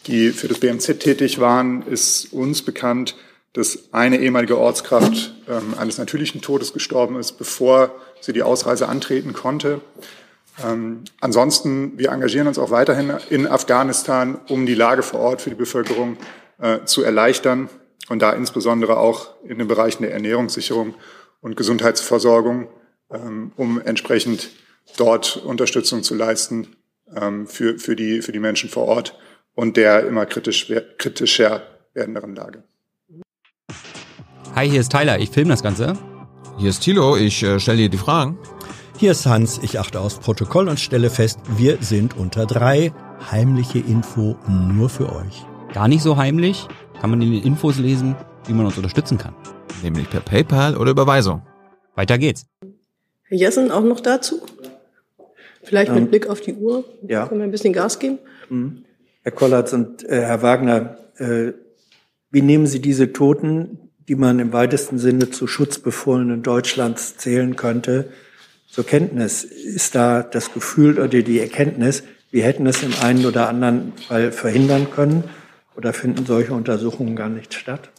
[0.08, 3.16] die für das BMZ tätig waren, ist uns bekannt,
[3.54, 9.32] dass eine ehemalige Ortskraft ähm, eines natürlichen Todes gestorben ist, bevor sie die Ausreise antreten
[9.32, 9.80] konnte.
[10.66, 15.50] Ähm, ansonsten, wir engagieren uns auch weiterhin in Afghanistan, um die Lage vor Ort für
[15.50, 16.18] die Bevölkerung
[16.60, 17.70] äh, zu erleichtern
[18.10, 20.96] und da insbesondere auch in den Bereichen der Ernährungssicherung
[21.42, 22.70] und Gesundheitsversorgung,
[23.12, 24.50] ähm, um entsprechend
[24.98, 26.76] dort Unterstützung zu leisten
[27.16, 29.18] ähm, für, für, die, für die Menschen vor Ort
[29.54, 32.64] und der immer kritisch, kritischer werdenderen Lage.
[34.56, 35.98] Hi, hier ist Tyler, ich filme das Ganze.
[36.58, 38.40] Hier ist Thilo, ich äh, stelle dir die Fragen.
[38.98, 42.92] Hier ist Hans, ich achte aufs Protokoll und stelle fest, wir sind unter drei.
[43.32, 45.46] Heimliche Info nur für euch.
[45.74, 46.68] Gar nicht so heimlich,
[47.02, 48.16] kann man in den Infos lesen,
[48.48, 49.34] wie man uns unterstützen kann.
[49.84, 51.42] Nämlich per PayPal oder Überweisung.
[51.96, 52.46] Weiter geht's.
[53.24, 54.42] Herr Jessen auch noch dazu?
[55.64, 56.86] Vielleicht mit Ähm, Blick auf die Uhr.
[57.08, 57.28] ja.
[57.28, 58.20] Können wir ein bisschen Gas geben?
[58.50, 58.84] Mhm.
[59.24, 61.52] Herr Kollatz und äh, Herr Wagner, äh,
[62.32, 68.10] wie nehmen Sie diese Toten, die man im weitesten Sinne zu Schutzbefohlenen Deutschlands zählen könnte,
[68.70, 69.44] zur Kenntnis?
[69.44, 74.32] Ist da das Gefühl oder die Erkenntnis, wir hätten es im einen oder anderen Fall
[74.32, 75.26] verhindern können
[75.78, 77.90] oder finden solche Untersuchungen gar nicht statt?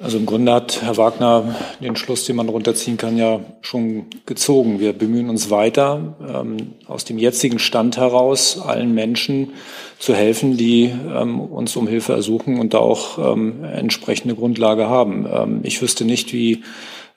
[0.00, 4.80] Also im Grunde hat Herr Wagner den Schluss, den man runterziehen kann, ja schon gezogen.
[4.80, 9.52] Wir bemühen uns weiter, ähm, aus dem jetzigen Stand heraus allen Menschen
[10.00, 15.24] zu helfen, die ähm, uns um Hilfe ersuchen und da auch ähm, entsprechende Grundlage haben.
[15.32, 16.64] Ähm, ich wüsste nicht, wie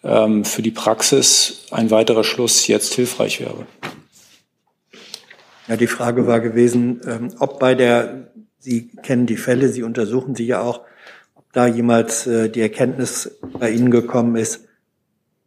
[0.03, 3.65] ähm, für die Praxis ein weiterer Schluss jetzt hilfreich wäre.
[5.67, 10.35] Ja, die Frage war gewesen, ähm, ob bei der, Sie kennen die Fälle, Sie untersuchen
[10.35, 10.81] sie ja auch,
[11.35, 14.65] ob da jemals äh, die Erkenntnis bei Ihnen gekommen ist,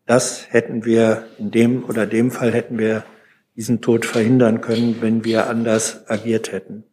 [0.06, 3.04] das hätten wir in dem oder dem Fall hätten wir
[3.56, 6.84] diesen Tod verhindern können, wenn wir anders agiert hätten.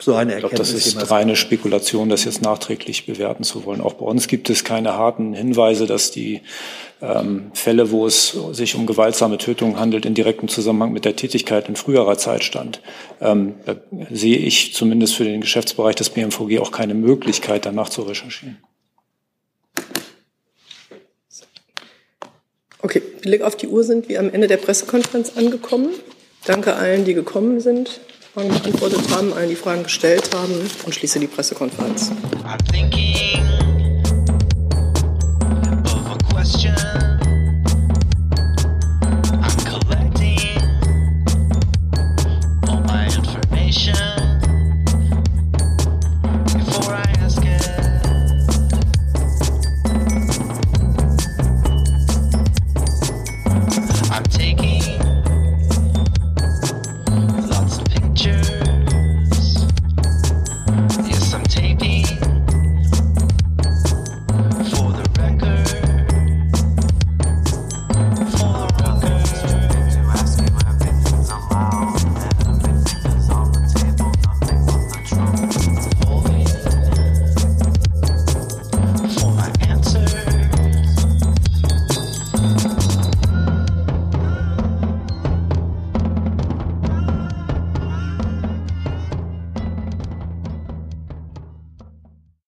[0.00, 3.66] Ob so eine Ich glaube, Erkenntnis das ist reine Spekulation, das jetzt nachträglich bewerten zu
[3.66, 3.82] wollen.
[3.82, 6.40] Auch bei uns gibt es keine harten Hinweise, dass die
[7.02, 11.68] ähm, Fälle, wo es sich um gewaltsame Tötungen handelt, in direktem Zusammenhang mit der Tätigkeit
[11.68, 12.80] in früherer Zeit stand.
[13.20, 13.76] Ähm, da
[14.10, 18.56] sehe ich zumindest für den Geschäftsbereich des BMVG auch keine Möglichkeit, danach zu recherchieren.
[22.80, 25.90] Okay, Blick auf die Uhr sind wir am Ende der Pressekonferenz angekommen.
[26.46, 28.00] Danke allen, die gekommen sind,
[28.32, 30.52] Fragen beantwortet haben, allen, die Fragen gestellt haben
[30.84, 32.12] und schließe die Pressekonferenz.